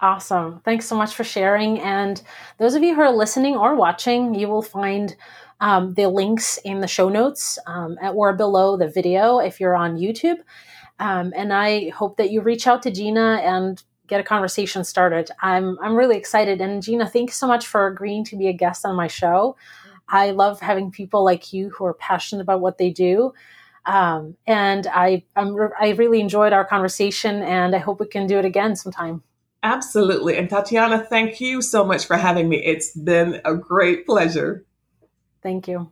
Awesome! 0.00 0.60
Thanks 0.64 0.86
so 0.86 0.96
much 0.96 1.14
for 1.14 1.24
sharing. 1.24 1.78
And 1.80 2.20
those 2.58 2.74
of 2.74 2.82
you 2.82 2.94
who 2.94 3.02
are 3.02 3.12
listening 3.12 3.56
or 3.56 3.74
watching, 3.74 4.34
you 4.34 4.48
will 4.48 4.62
find. 4.62 5.16
Um, 5.62 5.92
the 5.92 6.08
links 6.08 6.58
in 6.64 6.80
the 6.80 6.88
show 6.88 7.10
notes 7.10 7.58
um, 7.66 7.98
at, 8.00 8.14
or 8.14 8.32
below 8.32 8.78
the 8.78 8.88
video 8.88 9.40
if 9.40 9.60
you're 9.60 9.76
on 9.76 9.98
YouTube. 9.98 10.38
Um, 10.98 11.34
and 11.36 11.52
I 11.52 11.90
hope 11.90 12.16
that 12.16 12.30
you 12.30 12.40
reach 12.40 12.66
out 12.66 12.82
to 12.84 12.90
Gina 12.90 13.42
and 13.44 13.82
get 14.10 14.20
a 14.20 14.24
conversation 14.24 14.84
started. 14.84 15.30
I'm 15.40 15.78
I'm 15.80 15.94
really 15.94 16.18
excited. 16.18 16.60
And 16.60 16.82
Gina, 16.82 17.08
thanks 17.08 17.36
so 17.36 17.46
much 17.46 17.66
for 17.66 17.86
agreeing 17.86 18.24
to 18.24 18.36
be 18.36 18.48
a 18.48 18.52
guest 18.52 18.84
on 18.84 18.94
my 18.96 19.06
show. 19.06 19.56
I 20.08 20.32
love 20.32 20.60
having 20.60 20.90
people 20.90 21.24
like 21.24 21.52
you 21.52 21.70
who 21.70 21.86
are 21.86 21.94
passionate 21.94 22.42
about 22.42 22.60
what 22.60 22.76
they 22.76 22.90
do. 22.90 23.32
Um, 23.86 24.36
and 24.46 24.86
I 24.88 25.22
I'm, 25.36 25.56
I 25.80 25.90
really 25.90 26.20
enjoyed 26.20 26.52
our 26.52 26.66
conversation, 26.66 27.42
and 27.42 27.74
I 27.74 27.78
hope 27.78 28.00
we 28.00 28.06
can 28.06 28.26
do 28.26 28.38
it 28.38 28.44
again 28.44 28.76
sometime. 28.76 29.22
Absolutely. 29.62 30.36
And 30.36 30.50
Tatiana, 30.50 31.04
thank 31.04 31.40
you 31.40 31.62
so 31.62 31.84
much 31.84 32.06
for 32.06 32.16
having 32.16 32.48
me. 32.48 32.64
It's 32.64 32.96
been 32.96 33.40
a 33.44 33.54
great 33.54 34.06
pleasure. 34.06 34.64
Thank 35.42 35.68
you. 35.68 35.90